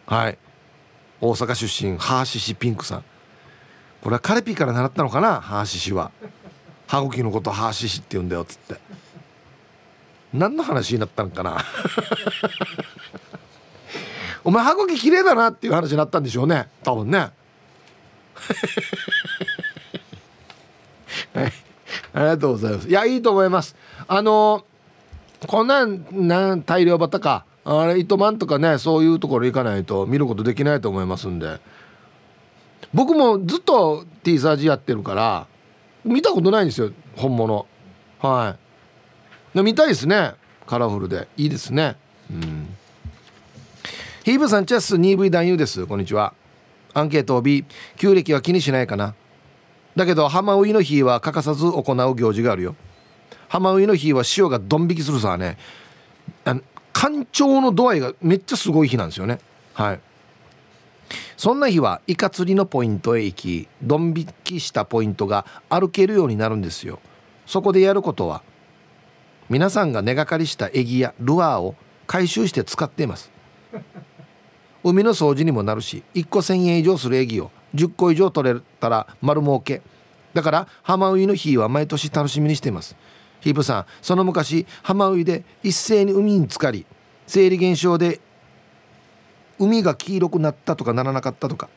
[0.06, 0.38] はい。
[1.20, 3.04] 大阪出身ハーシシピンクさん。
[4.02, 5.40] これはカレピーから習ったのかな？
[5.40, 6.10] ハーシシは。
[6.86, 8.80] 歯茎のことハーシシって言うんだよっつって。
[10.32, 11.58] 何の話になったのかな？
[14.44, 16.68] お前歯茎綺麗だなっていう話になったんでしょうね。
[16.82, 17.30] 多分ね。
[21.34, 21.52] はい。
[22.14, 22.88] ありがとうございます。
[22.88, 23.76] いやいいと思います。
[24.06, 24.64] あの
[25.46, 27.44] こんなんなん大量バタか。
[27.64, 31.60] あれ糸満とかねそういうところ行かないと見ることできないと思いますんで。
[32.92, 35.46] 僕もずっと T サージやってるから
[36.04, 37.66] 見たことないんですよ本物。
[38.18, 38.56] は
[39.54, 39.62] い。
[39.62, 40.34] 見たいですね。
[40.66, 41.28] カラフルで。
[41.36, 41.96] いいですね。
[42.30, 42.76] うん。
[44.24, 45.86] ヒーブさんチェス 2V 男優です。
[45.86, 46.34] こんにちは。
[46.94, 47.64] アンケートを B
[47.96, 49.14] 旧暦は気にしないかな。
[49.96, 52.74] だけど浜ウイの日は欠かさず行う行事があるよ。
[53.48, 55.58] 浜ウイの日は潮がドン引きするさね。
[56.44, 56.60] あの
[56.92, 59.38] 干潮の度合いがめっちゃすごい日なんですよね。
[59.74, 60.00] はい。
[61.36, 67.00] そんな日はイカ釣りのポイントへ行きドン引きしたポイントが歩けるようになるんですよ。
[67.46, 68.42] そこでやることは
[69.50, 71.74] 皆さんが根がかりしたエギやルアーを
[72.06, 73.30] 回収して使っています。
[74.84, 79.82] 海の掃除にもなるし1個1000円以上するエギを10個以上取れたら丸儲け。
[80.34, 82.96] だから浜ウイの日は毎年楽しみにしています。
[83.40, 86.86] ヒープさんその昔浜ウイで一斉に海に浸かり
[87.26, 88.20] 生理現象で
[89.58, 91.68] 海が黄色くなったとかならなかったとか、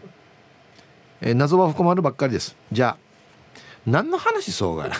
[1.21, 2.55] えー、謎は含まるばっかりです。
[2.71, 3.05] じゃあ
[3.85, 4.89] 何の話そうが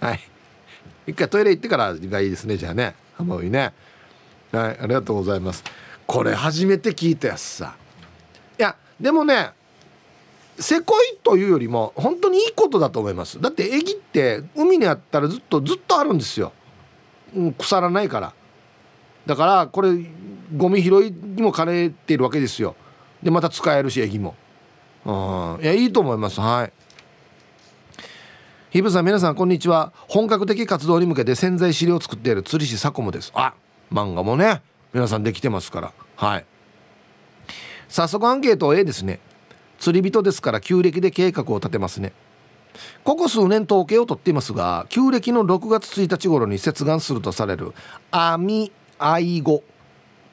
[0.00, 0.20] はい。
[1.06, 2.94] 一回トイレ行ってからがいいですねじゃあね。
[3.16, 3.72] 浜ウイね。
[4.56, 5.62] はいありがとうございます。
[6.06, 7.76] これ初めて聞いたやつさ。
[8.58, 9.50] いやでもね
[10.58, 13.40] せこいというよりも本当にいいことだと思います。
[13.40, 16.52] だってエギって海にあったらずっとずっとあるんですよ、
[17.34, 18.32] うん、腐らないから。
[19.26, 19.90] だからこれ
[20.56, 22.74] ゴミ拾いにも兼ねているわけですよ。
[23.22, 24.34] でまた使えるしエギも。
[25.04, 26.40] うんいやいいと思います。
[26.40, 26.72] はい。
[28.70, 29.92] ヒブさん皆さんこんにちは。
[30.08, 33.32] 本格的活動に向けて潜在資料を作っている釣り師サコムです。
[33.34, 33.54] あ
[33.92, 34.62] 漫画もね
[34.92, 35.92] 皆さんできてますから。
[36.16, 36.46] はい。
[37.88, 39.20] 早速アンケート A ですね。
[39.78, 42.12] 釣り人ですから旧暦で計画を立てますね。
[43.04, 47.72] ここ数年統計を取っていますが旧暦の6月1日頃に接岸するとされる
[48.10, 49.62] 網愛語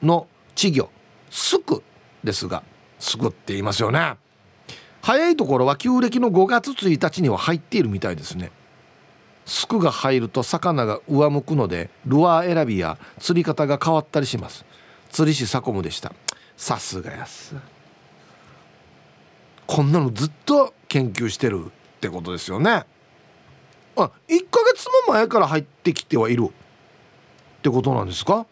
[0.02, 0.90] の稚魚
[1.30, 1.82] すく
[2.22, 2.62] ですが
[2.98, 4.16] すくって言いますよね。
[5.02, 8.50] 早いところは旧暦の5月1日には入っているみたいですね。
[9.46, 14.64] すくが入ると魚が上向くのでルアー選びや釣り方が変わったりします。
[15.10, 16.12] 釣り師サコムでした。
[16.56, 17.54] さすがやす。
[19.66, 21.70] こんなのずっと研究してるっ
[22.00, 22.84] てことですよね。
[23.96, 26.48] あ1ヶ月も前から入ってきてはいる。
[26.48, 26.50] っ
[27.62, 28.46] てことなんですか？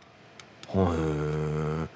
[0.69, 1.87] へえ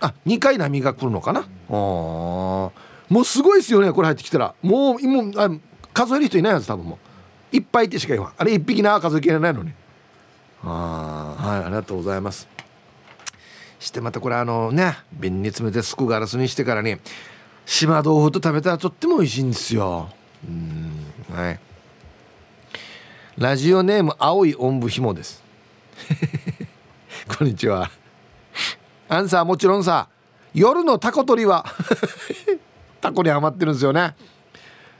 [0.00, 1.40] あ2回波が来るのかな？
[1.40, 2.72] あも
[3.10, 4.54] うすごいですよねこれ入ってきたら。
[4.62, 5.48] もうもうあ
[5.96, 6.98] 数える人いないはず多分も
[7.52, 7.56] う。
[7.56, 8.32] いっぱいってしか言わん。
[8.36, 9.72] あれ1匹な数えきれないのに。
[10.62, 12.46] ああはいありがとうございます。
[13.78, 16.96] してまたこれあのね瓶に詰めてすくガラスにしてからに
[17.64, 20.10] 島豆腐と食べたらとっても美味しいんですよ。
[20.46, 21.60] うんはい。
[23.38, 25.42] ラジオネーム青いおんぶひもです。
[27.38, 27.90] こんにちは。
[29.08, 30.08] アンサーもちろんさ
[30.52, 31.64] 夜のタコ取りは
[33.00, 34.14] タコに余ってるんですよね。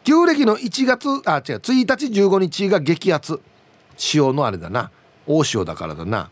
[0.06, 3.40] 旧暦の1月あ違う1日15日が激アツ。
[3.96, 4.92] 潮のあれだな。
[5.26, 6.30] 大潮だからだな。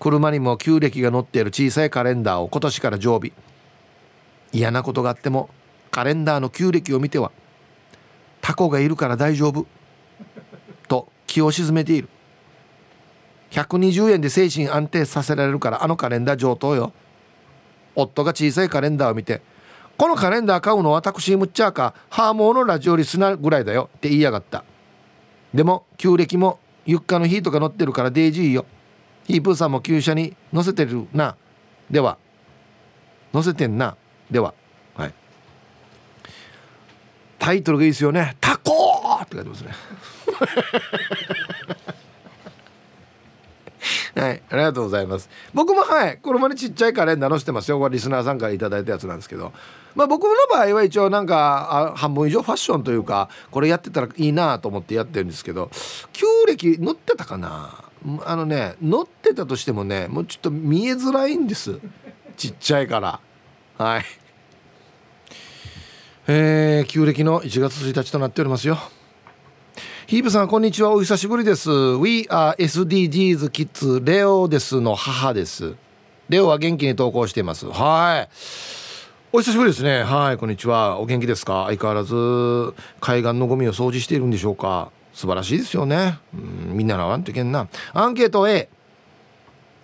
[0.00, 3.32] 車にも旧暦が載っている小さいカレンダーを今年から常備。
[4.50, 5.50] 嫌なことがあっても
[5.90, 7.32] カレンダーの旧暦を見ては
[8.40, 9.66] タコがいるから大丈夫。
[10.88, 12.08] と気を沈めている。
[13.50, 16.94] 120円で精神安定させられるからあのカレンダー上等よ。
[17.94, 19.42] 夫が小さいカレンダーを見て
[19.96, 23.90] このカレンダー買うのはタクシームッチャーかハーモーのラジオリスナーぐらいだよ。
[23.96, 24.64] って言いやがった。
[25.52, 28.66] でも旧暦もユッカの日とか乗ってるからデイジーよ。
[29.26, 31.36] ヒープーさんも旧車に乗せてるな。
[31.90, 32.18] では。
[33.32, 33.96] 乗せてんな。
[34.30, 34.54] では。
[34.96, 35.14] はい。
[37.38, 38.36] タイトルがいいですよね。
[38.40, 38.72] タコ
[39.22, 39.72] って書いてますね。
[44.14, 45.28] はい、ありがとうございます。
[45.52, 47.78] 僕もはい、このまでちっちゃいカレンダー載せてますよ。
[47.80, 49.52] これリスナーさんから頂いたやつなんですけど。
[49.94, 55.70] まあ僕の場合は一応なんか半分以上ファッションというか、これやってたらいいなと思ってやってるんですけど、
[56.12, 57.84] 旧暦載ってたかな？
[58.24, 61.80] あのね、載ってたとしてもね、もうちょっと見えづらいんです。
[62.36, 63.20] ちっちゃいから。
[63.78, 64.04] はい。
[66.26, 68.78] えー、旧暦の1月1日となっておりますよ。
[70.06, 70.90] ヒープさんこんにちは。
[70.90, 71.70] お久しぶりです。
[71.70, 75.76] We are SDGs Kids レオですの母です。
[76.28, 77.66] レオは元気に投稿しています。
[77.66, 78.28] はい。
[79.32, 80.02] お久しぶりですね。
[80.02, 81.00] はいこんにちは。
[81.00, 81.64] お元気ですか？
[81.68, 82.14] 相変わらず
[83.00, 84.90] 海岸のゴミを掃除しているんでしょうか？
[85.14, 86.18] 素晴らしいですよね。
[86.34, 87.68] うんみんならわんといけんな。
[87.94, 88.68] アンケート A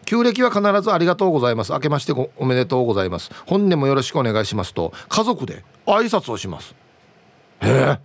[0.04, 1.72] 旧暦は必ずありがとうございます。
[1.72, 3.30] 明けましておめでとうございます。
[3.46, 6.74] 本年もよろしくお願いしますと家族で挨拶をします。
[7.62, 7.98] へえ。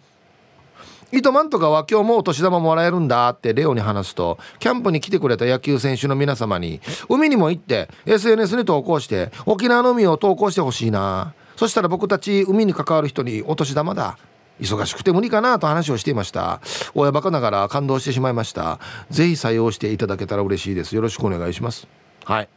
[1.11, 11.33] 糸満とかは今日もお年玉もらえるんだってレオに話すとキャンプに来てくれた野球選手の皆様に海にも行って SNS に投稿して沖縄の海を投稿してほしいな。
[11.55, 14.17] そしたら僕たち海に関わる人にお年玉だ。
[14.59, 16.61] 忙しくて無理かなと話をしていました。
[16.93, 18.79] 親バカながら感動してしまいました。
[19.09, 20.95] ぜひ採用していただけたら嬉しいです。
[20.95, 21.87] よろしくお願いします。
[22.23, 22.49] はい。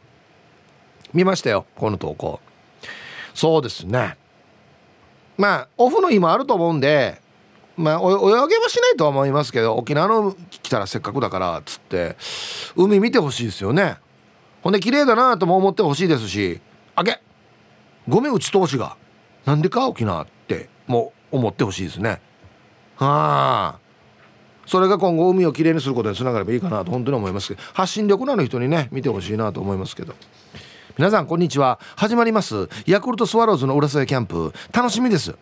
[1.13, 2.39] 見ましたよこの投稿。
[3.33, 4.17] そうですね。
[5.37, 7.21] まあオフの日もあると思うんで
[7.79, 12.17] まあ、お泳げはしないとは思いますけど沖縄の来たらせっかくだからっつって
[12.75, 13.97] 海見てほしいですよね。
[14.61, 16.59] ほんで綺麗だなとも思ってほしいですし
[16.95, 17.21] あげ
[18.09, 18.97] ゴミ打ち通しが
[19.45, 22.21] なんでか沖縄ってもう思ってほしいですね。
[22.97, 23.79] はあ。
[24.65, 27.61] それが今後海をきれいにすることにつながればいいかなと本当に思いますけど。
[27.73, 30.13] 発信力のある人にね見てほしいなと思いますけど。
[30.97, 31.79] 皆さんこんにちは。
[31.95, 32.67] 始まります。
[32.85, 34.51] ヤクルトスワローズの浦添キャンプ。
[34.73, 35.33] 楽しみです。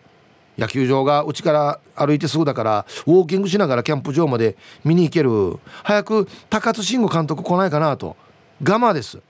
[0.58, 5.58] 野球場がうちから歩いてすぐだからウォーキングしながらキャンプ場まで見に行ける。
[5.84, 8.16] 早く高津慎吾監督来ないかなと。
[8.62, 9.20] ガマです。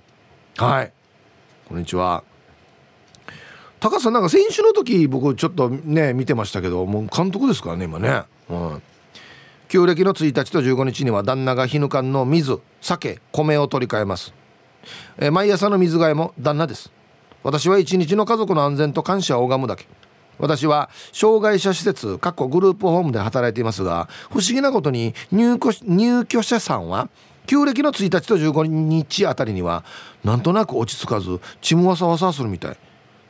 [0.57, 0.93] はい。
[1.69, 2.25] こんにちは。
[3.79, 8.23] 高津さんなんか選手の時僕ちょっとね見てましたけどもう監督ですからね今ね。
[8.49, 8.83] うん
[9.69, 14.33] 旧暦の1日と15日には旦那が日ぬかんの水酒米を取り替えます。
[15.19, 16.91] え毎朝の水替えも旦那です。
[17.43, 19.87] 私は一日の家族の安全と感謝を拝むだけ。
[20.39, 27.09] 私は障害者施設かっこグループホームで働いていますが不思議なことに入居入居者さんは
[27.47, 29.85] 旧暦の1日と15日あたりには
[30.23, 32.77] なんとなく落ち着かず血もわさわさするみたい。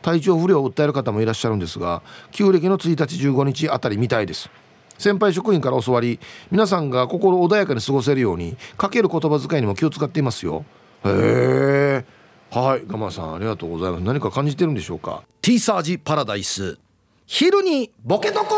[0.02, 4.50] 体調不良を訴える方もいらっしゃるんですが旧暦の1日15日あたりみたいです。
[4.98, 6.18] 先輩職員から教わり
[6.50, 10.64] 皆さんが心穏やかに過ごせるようにかける言葉遣いにも気を使っていますよ。
[11.04, 12.04] へえ。
[12.50, 14.04] はいガマさんありがとうございます。
[14.04, 16.78] 何か感じてるんでしょうか？T サージパラダイス。
[17.30, 18.54] 昼にボケとこ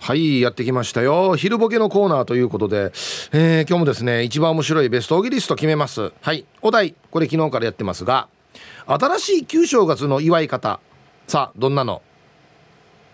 [0.00, 1.36] はいやってきましたよ。
[1.36, 2.92] 昼ボケのコーナーということで、
[3.32, 6.12] えー、今日もですね一番面白いベストオギリスト決めます。
[6.22, 6.46] はい。
[6.62, 8.28] お題これ昨日からやってますが
[8.86, 10.80] 新しい旧正月の祝い方。
[11.26, 12.00] さあどんなの？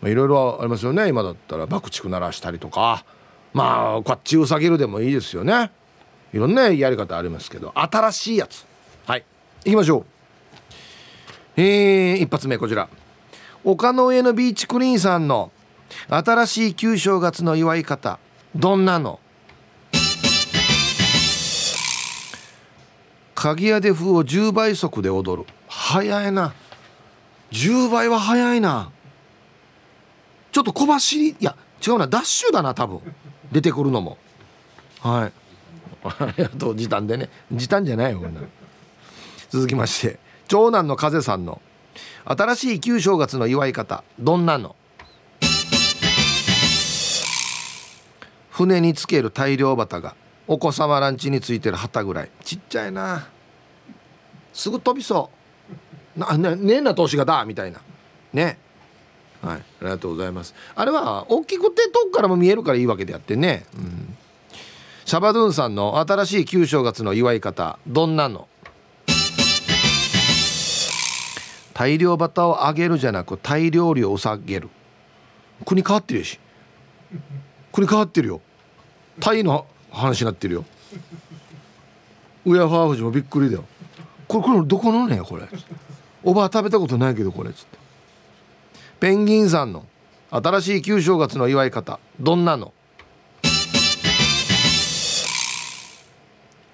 [0.05, 1.09] いろいろありますよね。
[1.09, 3.05] 今だったら爆竹鳴らしたりとか。
[3.55, 5.73] まあこっちうさぎるでもいいですよね。
[6.33, 8.65] いろんなやり方ありますけど新しいやつ。
[9.05, 9.25] はい
[9.65, 11.61] いきましょう。
[11.61, 12.89] えー、一発目こちら
[13.69, 15.51] 丘の上のビーチクリーンさんの
[16.09, 18.21] 新しい旧正月の祝い方
[18.55, 19.19] どんなの？
[23.35, 25.49] 鍵屋で風を10倍速で踊る。
[25.67, 26.55] 早いな。
[27.51, 28.93] 10倍は早いな。
[30.53, 31.31] ちょっと小走り？
[31.31, 32.07] いや違うな。
[32.07, 33.01] ダッシュだな多分。
[33.51, 34.17] 出てくるのも。
[35.01, 35.33] はい。
[36.07, 37.31] ありがとう時短でね。
[37.51, 38.23] 時短じゃないよ
[39.51, 41.61] 続きまして長男の風さんの
[42.25, 44.77] 新しい旧正月の祝い方どんなの？
[48.51, 50.15] 船につける大量旗が
[50.47, 52.31] お子様ランチについてる旗ぐらい。
[52.43, 53.29] ちっちゃいな。
[54.53, 55.31] すぐ飛びそ
[56.17, 56.21] う。
[56.21, 57.81] なねねえな投資がだみたいな。
[58.33, 58.59] ね。
[59.43, 59.59] はい。
[59.59, 60.55] ありがとうございます。
[60.75, 64.17] あれは大きくて遠くからも見えるからいいわけであってね、うん、
[65.05, 68.49] シャバドゥンさんの新しい旧正月の祝い方どんなの？
[71.77, 74.71] 大量バタを上げるじゃなく大量量を下げる。
[75.67, 76.41] 国変わってるし。
[77.71, 78.41] 国変わってるよ。
[79.21, 80.65] タイの話になってるよ。
[82.47, 83.65] 親母富士もびっくりだよ。
[84.27, 85.47] これこれどこのねこれ。
[86.25, 87.77] おばあ食べたことないけどこれつって。
[88.99, 89.85] ペンギンさんの
[90.31, 92.01] 新しい旧正月の祝い方。
[92.19, 92.73] どんなの？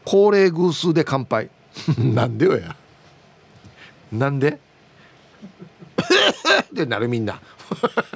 [0.05, 1.51] 高齢偶数で乾杯。
[1.99, 2.77] なんでよや。
[4.13, 4.61] なんで？
[6.63, 7.41] ってなるみんな。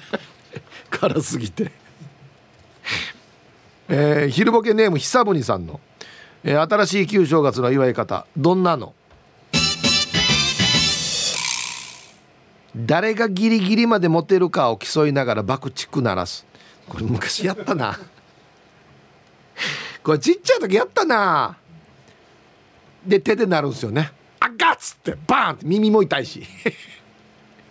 [0.91, 1.73] 辛すぎて。
[3.89, 5.81] えー、昼ボケネーム久にさんの、
[6.43, 8.95] えー、新しい旧正月の祝い方どんなの？
[12.77, 16.45] 誰がギリギリまでモテるかを競いながら爆竹鳴らす。
[16.89, 17.99] これ昔やったな。
[20.03, 21.57] これちっちゃい時やったな。
[23.07, 24.13] で手で鳴るんですよね。
[24.41, 26.43] あガッツってバーンって耳も痛いし。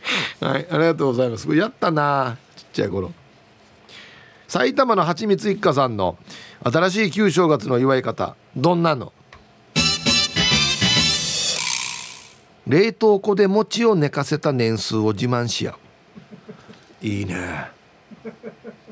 [0.40, 1.54] はいありがとうございます。
[1.56, 3.12] やったなちっちゃい頃。
[4.48, 6.18] 埼玉のはちみつ一家さんの
[6.64, 9.12] 新しい旧正月の祝い方どんなの？
[12.68, 15.76] 冷凍庫で餅を寝かせた年数を自慢し合う。
[17.06, 17.36] いいね。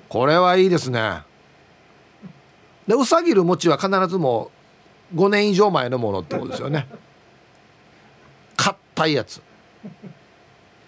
[0.10, 1.22] これはいいですね。
[2.88, 4.52] でうさぎる餅は必ずも
[5.14, 6.88] う5年以上前のものってことですよね。
[8.56, 9.42] 硬いやつ。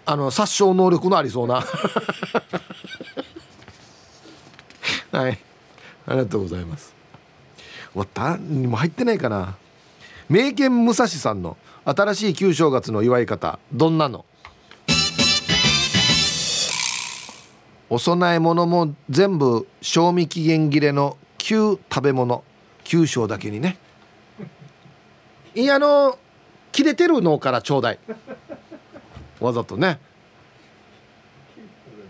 [0.08, 1.64] あの殺傷能力のありそうな。
[5.12, 5.38] はい。
[6.06, 6.94] ありがとうございます。
[7.92, 8.36] 終わった？
[8.36, 9.56] にも入ってないかな。
[10.28, 14.24] 名犬武蔵さんの新しい旧正月の祝い方どんなの？
[17.88, 22.42] お供え物も全部賞味期限切れの旧食べ物
[22.84, 23.76] 旧正だけにね。
[25.54, 26.18] いやあの
[26.70, 27.98] 切れてるのからちょうだい
[29.40, 29.98] わざとね。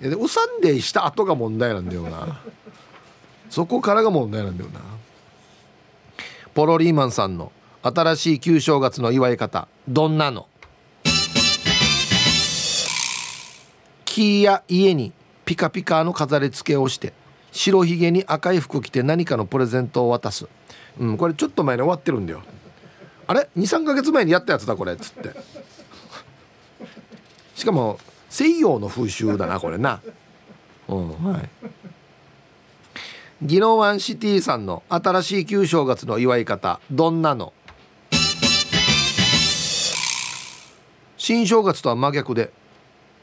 [0.01, 2.41] でうさんでした後が問題なんだよな。
[3.49, 4.81] そこからが問題なんだよな。
[6.55, 7.53] ポロリーマンさんの
[7.83, 10.49] 新しい旧正月の祝い方どんなの？
[14.05, 15.13] 木や家に
[15.45, 17.13] ピカピカの飾り付けをして
[17.53, 20.47] 白ひげに赤い服着て何かのプレゼントを渡す。
[20.99, 22.43] うんこれちょっと前に終わってるんだよ。
[23.27, 24.95] あれ？23か月前にやったやつだこれ。
[24.95, 25.31] っつって。
[27.57, 27.99] しかも
[28.29, 30.01] 西洋の風習だなこれな。
[30.89, 31.09] うん。
[31.25, 31.49] はい。
[33.45, 37.53] 宜野湾シティさんの新しい旧正月の祝い方どんなの？
[41.17, 42.53] 新正月とは真逆で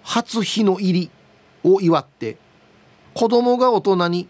[0.02, 1.12] 初日の入り
[1.64, 2.38] を祝って
[3.14, 4.28] 子供が大人に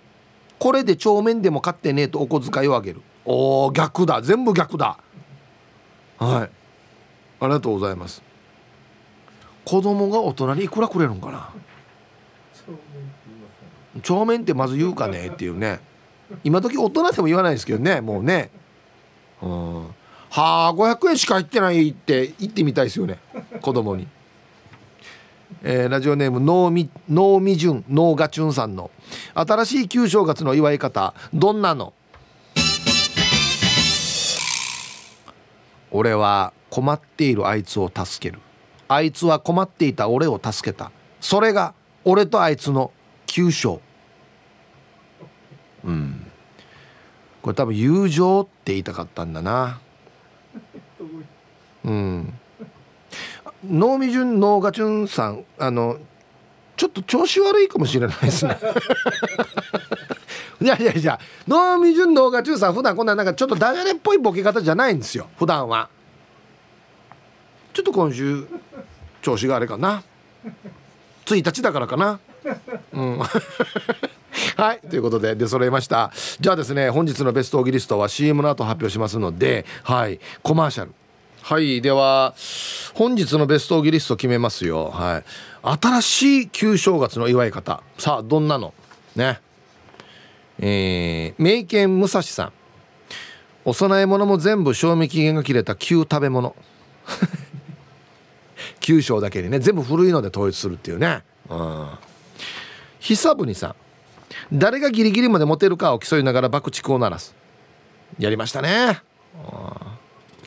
[0.60, 3.02] これで帳面でも買ってねとお小遣いをあげる。
[3.26, 4.22] おー逆だ。
[4.22, 4.98] 全部逆だ。
[6.18, 6.50] はい。
[7.40, 8.22] ありがとうございます
[9.66, 11.50] 子供が大人にいくらくれるんかな？
[14.02, 15.28] 帳面ってまず言うかね？
[15.28, 15.80] っていうね。
[16.44, 18.50] 今時大人でも言わないですけどねもうね。
[19.42, 19.84] うん。
[20.30, 23.20] はあ500円しか入ってないって言ってみたいですよね
[23.62, 24.08] 子供に、
[25.62, 28.90] えー、ラジオネームノーミノーミジュンノーガチュンさんの。
[29.36, 31.94] 新しい旧正月の祝い方どんなの？
[35.92, 38.42] 俺は困っているあいつを助ける。
[38.96, 40.92] あいつは困っていた俺を助けた。
[41.20, 41.74] それが
[42.06, 42.92] 俺とあいつの
[43.26, 43.82] 急所。
[45.84, 46.26] うん。
[47.42, 49.82] これ多分友情って言いたかったんだな。
[51.84, 52.34] うん。
[53.66, 55.98] 能見順能ガチュンさんあの
[56.76, 58.58] ちょっと調子悪いかもしれないですね。
[60.62, 65.90] いやいやいや能見順能ガチュンさん普段こんななんかちょっとダジャレっぽいボケ方じゃないんですよ普段は。
[67.74, 68.46] ちょっと今週
[69.22, 70.04] 調子があれかな。
[71.26, 72.20] 1日だからかな。
[72.94, 73.20] うん。
[74.58, 74.80] はい。
[74.88, 76.12] ということで出揃いました。
[76.40, 80.20] じゃあですね本日のベストオーギリストは CM の後発表しますのではい。
[80.44, 80.92] コマーシャル。
[81.42, 81.82] はい。
[81.82, 82.36] では
[82.94, 84.92] 本日のベストオーギリスト決めますよ。
[84.92, 85.24] はい。
[85.82, 87.82] 新しい旧正月の祝い方。
[87.98, 88.74] さあどんなの？
[89.16, 89.40] ね。
[90.60, 92.54] えー、名犬武蔵さん。
[93.66, 96.56] お供え物も全部賞味期限が切れた旧食べ物。
[98.84, 101.24] 旧章だけにね全部古いので統一するっていうね。
[101.50, 101.88] うん。
[103.00, 103.76] 久ぶにさん。
[104.52, 107.34] 誰がギリギリまで持てるかを競いながら爆竹を鳴らす。
[108.20, 109.02] やりましたね。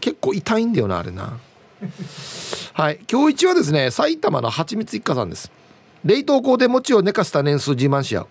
[0.00, 1.38] 結構痛いんだよなあれな。
[2.74, 3.00] はい。
[3.10, 5.50] 今日一はですね埼玉のはちみつ一家さんです。
[6.04, 8.26] 冷凍庫で餅を寝かせた年数自慢し合う。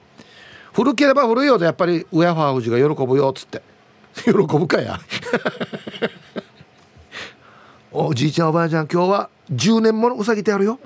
[0.72, 3.64] 古ければ古いよとやっぱり親ファー富士が喜ぶよっつって。
[4.24, 4.99] 喜ぶかや。
[7.91, 10.80] おじいちゃんおばあちゃん今日は10年ものうさぎてあるよ。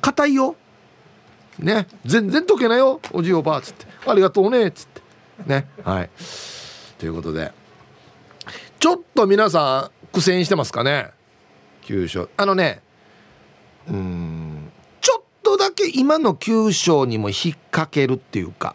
[0.00, 0.56] 硬いよ。
[1.58, 1.86] ね。
[2.04, 3.00] 全然溶けないよ。
[3.12, 3.86] おじいおばあっつって。
[4.06, 4.68] ありがとうね。
[4.68, 5.02] っつって。
[5.46, 5.68] ね。
[5.84, 6.10] はい。
[6.98, 7.52] ということで。
[8.78, 11.10] ちょっと皆さん苦戦してますかね。
[11.82, 12.82] 急所あのね。
[13.88, 14.70] うん。
[15.00, 17.36] ちょっとだけ今の急所にも引っ
[17.70, 18.74] 掛けるっていうか。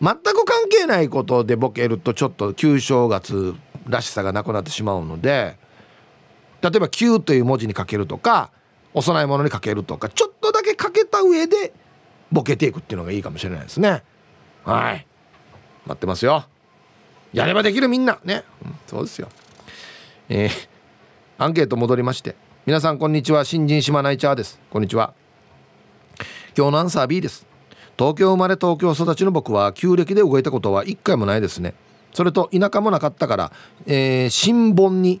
[0.00, 3.54] 全く関係ないことでボケるとちょっと旧正月
[3.86, 5.56] らしさがなくなってしまうので。
[6.64, 8.50] 例えば「旧」という文字にかけるとか
[8.94, 11.74] お供え物にかけるとかちょっとだけかけた上で
[12.32, 14.02] ボケていくっていうのがいいかもしれないですね。
[14.64, 15.06] はい。
[15.86, 16.46] 待ってますよ。
[17.34, 18.18] やればできるみんな。
[18.24, 19.28] ね、うん、そうですよ。
[20.28, 20.50] えー、
[21.36, 22.34] アンケート戻りまして。
[22.64, 23.44] 皆さんこんにちは。
[23.44, 24.58] 新人島内チャーです。
[24.70, 25.12] こんにちは。
[26.56, 27.46] 今日のアンサー B です。
[27.98, 31.74] 東京生まれ東京育ちの僕は旧暦で動いたことは一回もないですね。
[32.14, 33.52] それと田舎もなかったから、
[33.86, 35.20] えー、新盆に、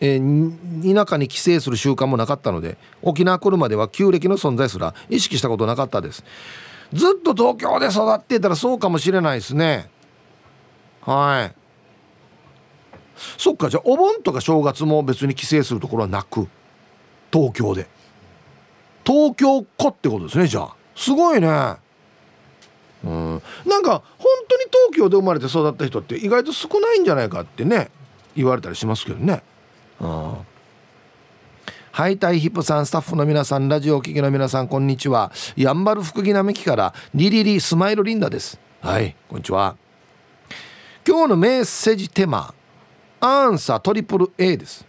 [0.00, 6.24] えー、田舎に帰省する習慣もなかったので沖縄来るまでは旧暦の存在すら意識したことなかったです。
[6.92, 9.90] ずっと東京で育ってたらそうかもしれないですね。
[11.02, 11.54] はい。
[13.36, 16.48] そっかじゃあお盆とか正月も別に帰省するところはなく
[17.32, 17.88] 東京で。
[19.04, 20.76] 東京っ子ってことですねじゃあ。
[20.94, 21.48] すごいね。
[23.04, 23.42] うん。
[23.66, 27.90] なんか本当に東京で生まれて育った人って意外と少ないんじゃないかってね
[28.36, 29.42] 言われたりしますけどね。
[30.00, 30.36] うん
[31.98, 35.32] はい、タイヒップさん、スタッフの皆さん、ラジオお聞きの皆さん、こんにちは。
[35.56, 38.60] やんばる福木並木からリリリスマイルリンダです。
[38.80, 39.74] はい、こんにちは。
[41.04, 42.54] 今日のメッセージテーマ、
[43.18, 44.86] アンサートリプル A です。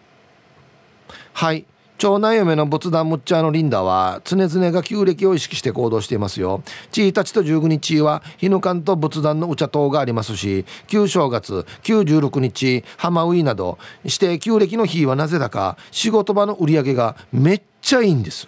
[1.34, 1.66] はい、
[2.00, 6.64] 長男嫁の仏壇ムッチャーのリンダは常々が旧暦を意識して行動していますよ。
[6.93, 18.47] 1日と19日は日ぬかんと仏壇のお茶塔がありますし旧正月旧16日浜ウイなどして旧暦の日はなぜだか仕事場の売り上げがめっちゃいいんです。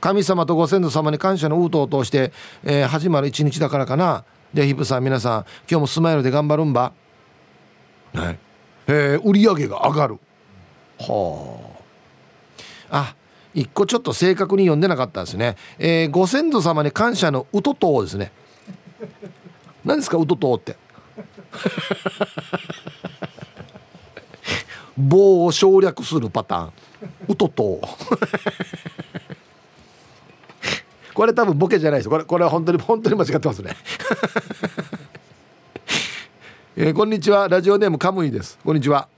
[0.00, 2.32] 神様とご先祖様に感謝のウートを通して、
[2.64, 4.24] えー、始まる一日だからかな。
[4.54, 6.94] でヒップさん皆さん今日もスマイルで頑張るんば。
[8.14, 8.38] はい
[8.86, 10.18] えー、売り上げが上がる。
[10.98, 11.77] はあ。
[12.90, 13.14] あ
[13.54, 18.32] 一個ちょっと正確に読んでなかったですね、えー、ご先祖様に感謝のうととうですね。
[19.84, 20.76] 何ですかうととうって？
[24.98, 26.72] 棒を省略するパターン。
[27.28, 27.86] うととう。
[31.14, 32.08] これ多分ボケじゃないです。
[32.08, 33.76] これこれは本当に本当に間違ってますね。
[36.76, 37.48] えー、こんにちは。
[37.48, 38.58] ラジオネームカムイです。
[38.64, 39.08] こんにちは。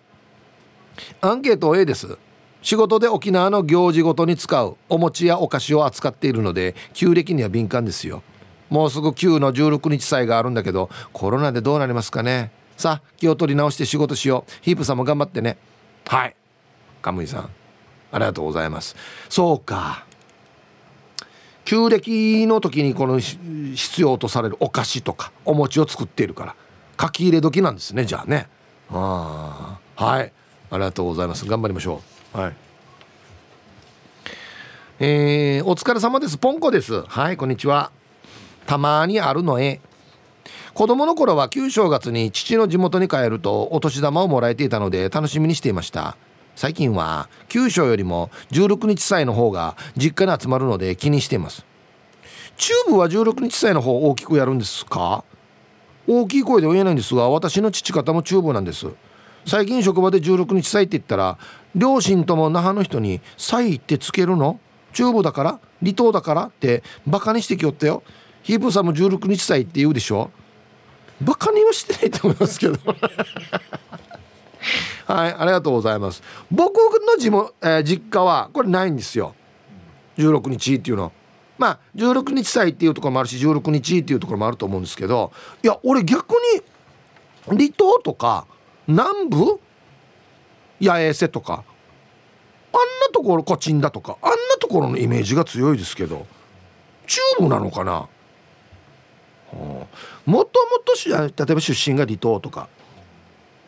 [1.20, 2.16] アンケート A です。
[2.62, 8.22] 仕事で沖縄の行事ごとに使うお餅やお菓子を扱っているので旧暦には敏感ですよ。
[8.68, 12.52] もうすぐ9の16日祭があるんだけどコロナでどうなりますかね。
[12.76, 14.52] さあ気を取り直して仕事しよう。
[14.62, 15.56] ヒープさんも頑張ってね。
[16.06, 16.36] はい。
[17.02, 17.50] カムイさん
[18.12, 18.94] ありがとうございます。
[19.28, 20.04] そうか。
[21.64, 26.56] 旧暦の時にこの必要とされるお菓子とかお餅を作っているから
[27.00, 28.48] 書き入れ時なんですねじゃあね。
[28.90, 30.32] あはい。
[30.70, 31.46] ありがとうございます。
[31.46, 32.19] 頑張りましょう。
[32.32, 32.54] はい。
[35.00, 36.38] えー、お疲れ様です。
[36.38, 37.02] ポンコです。
[37.02, 37.90] はいこんにちは。
[38.66, 39.80] たまにあるのえ
[40.72, 46.16] 子供の頃は旧正月に父の地元に帰るとお年玉をもらえていたので楽しみにしていました。
[46.54, 51.64] 最近は旧正よりも16日祭の方が実家に集まるので気にしています。
[52.56, 55.24] チューブは16日祭の方大きくやるんですか？
[56.06, 58.86] 大きい声では言えないんですが私の父方もチューブなんです。
[59.46, 61.38] 最近職場で16日祭って言ったら
[61.74, 64.58] 両親とも那覇の人に「祭ってつけるの？
[64.92, 65.60] 中部だから？
[65.80, 68.02] 離島だから?」ってバカにしてきよったよ。
[68.42, 70.30] ヒープさんも16日祭って言うでしょ？
[71.20, 72.78] バカにはしてないと思いますけど。
[75.06, 76.22] はいありがとうございます。
[76.50, 79.34] 僕の地元、えー、実家はこれないんですよ。
[80.18, 81.12] 16日っていうの。
[81.58, 85.32] まあ16日祭っていうところもあるし16日っていうところもあると思うんですけど。
[85.62, 86.62] いや俺逆に
[87.46, 88.46] 離島とか
[88.86, 89.60] 南部？
[90.80, 91.64] 八重瀬とか。
[92.72, 94.16] あんなところコチンだとか。
[94.22, 96.26] あんなところのイメージが強いですけど。
[97.06, 98.08] 中部なのかな。
[99.52, 99.88] も
[100.26, 100.44] とも
[100.84, 102.68] と例えば出身が離島とか。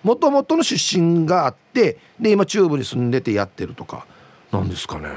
[0.02, 4.06] もともとの出身があってで今中部に住んでてやってるとか。
[4.50, 5.08] なんですかね。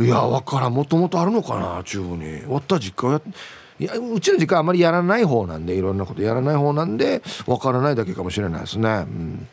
[0.00, 0.74] いや分からん。
[0.74, 2.40] もともとあるのかな中部に。
[2.40, 3.20] 終わった実家や
[3.80, 9.46] いやうちの実家はあまりやらない方なんでいろんなことやらない方なんで分からないだけかもしれないですね、うん、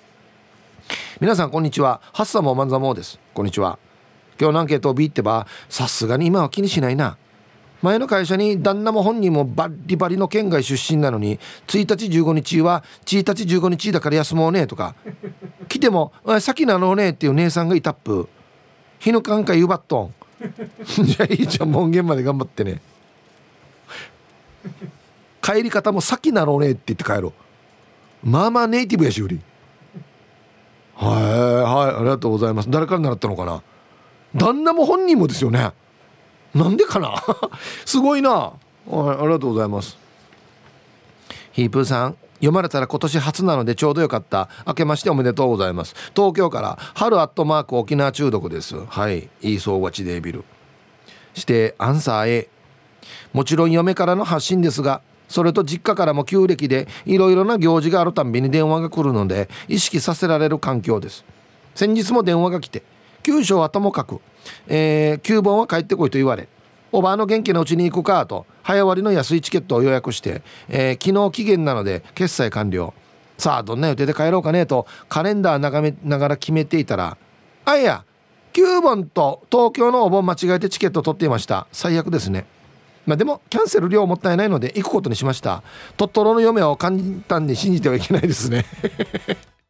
[1.19, 2.01] 皆さんこんにちは。
[2.13, 3.19] ハッサモマンザモです。
[3.33, 3.79] こんにちは。
[4.39, 7.17] 今日のアンケートをビってばさすがに今は気にしないな。
[7.81, 14.95] 前の会社に旦那も本人もバリバリの県外出身なのに1日15日は1日15日だから休もうねとか。
[15.67, 18.27] 来ても「先なのね」っていう姉さんがいたっぷ。
[18.99, 20.13] 日のかんかゆばっとん。
[21.05, 22.81] じゃあいいじゃん門限まで頑張ってね。
[25.41, 27.33] 帰り方も先なのねって言って帰ろ
[28.23, 28.29] う。
[28.29, 29.39] まあまあネイティブやしゅうり。
[30.95, 32.69] はいはいありがとうございます。
[32.71, 33.61] 誰から習ったのかな？
[34.35, 35.71] 旦那も本人もですよね？
[36.53, 37.15] なんでかな？
[37.85, 38.31] すごいな。
[38.31, 38.53] はい
[38.89, 39.97] ありがとうございます。
[41.51, 44.49] ヒープーさん読まれたら今年初なのでちょうどよかった。
[44.67, 45.95] 明けましておめでとうございます。
[46.15, 48.75] 東京から春アットマーク沖縄中毒です。
[48.87, 50.43] はいいい総合地デービル。
[51.33, 52.49] してアンサー A
[53.33, 61.25] もちろん嫁からの発信ですがそれと実家からも旧暦でいろいろな行事があるたんびに電話が来るので意識させられる環境です。
[61.73, 62.83] 先日も電話が来て
[63.23, 64.21] 九章はともかく、
[64.67, 66.47] えー、9本は帰ってこいと言われ
[66.91, 72.93] おばあの元気なうちに行くかと早割の安いチケットを予約して、えー、昨日期限なので決済完了
[73.37, 77.17] さあどんな予定で帰ろうかねとカレンダー眺めながら決めていたら
[77.65, 78.05] あいや
[78.53, 81.67] 9本と東京のお盆間違えてチケット取っていました。
[81.73, 82.45] 最悪ですね。
[83.05, 85.63] まあでもキャンセル料もったいないので行くことにしました。
[85.97, 86.97] トットロの嫁を簡
[87.27, 88.65] 単に信じてはいけないですね。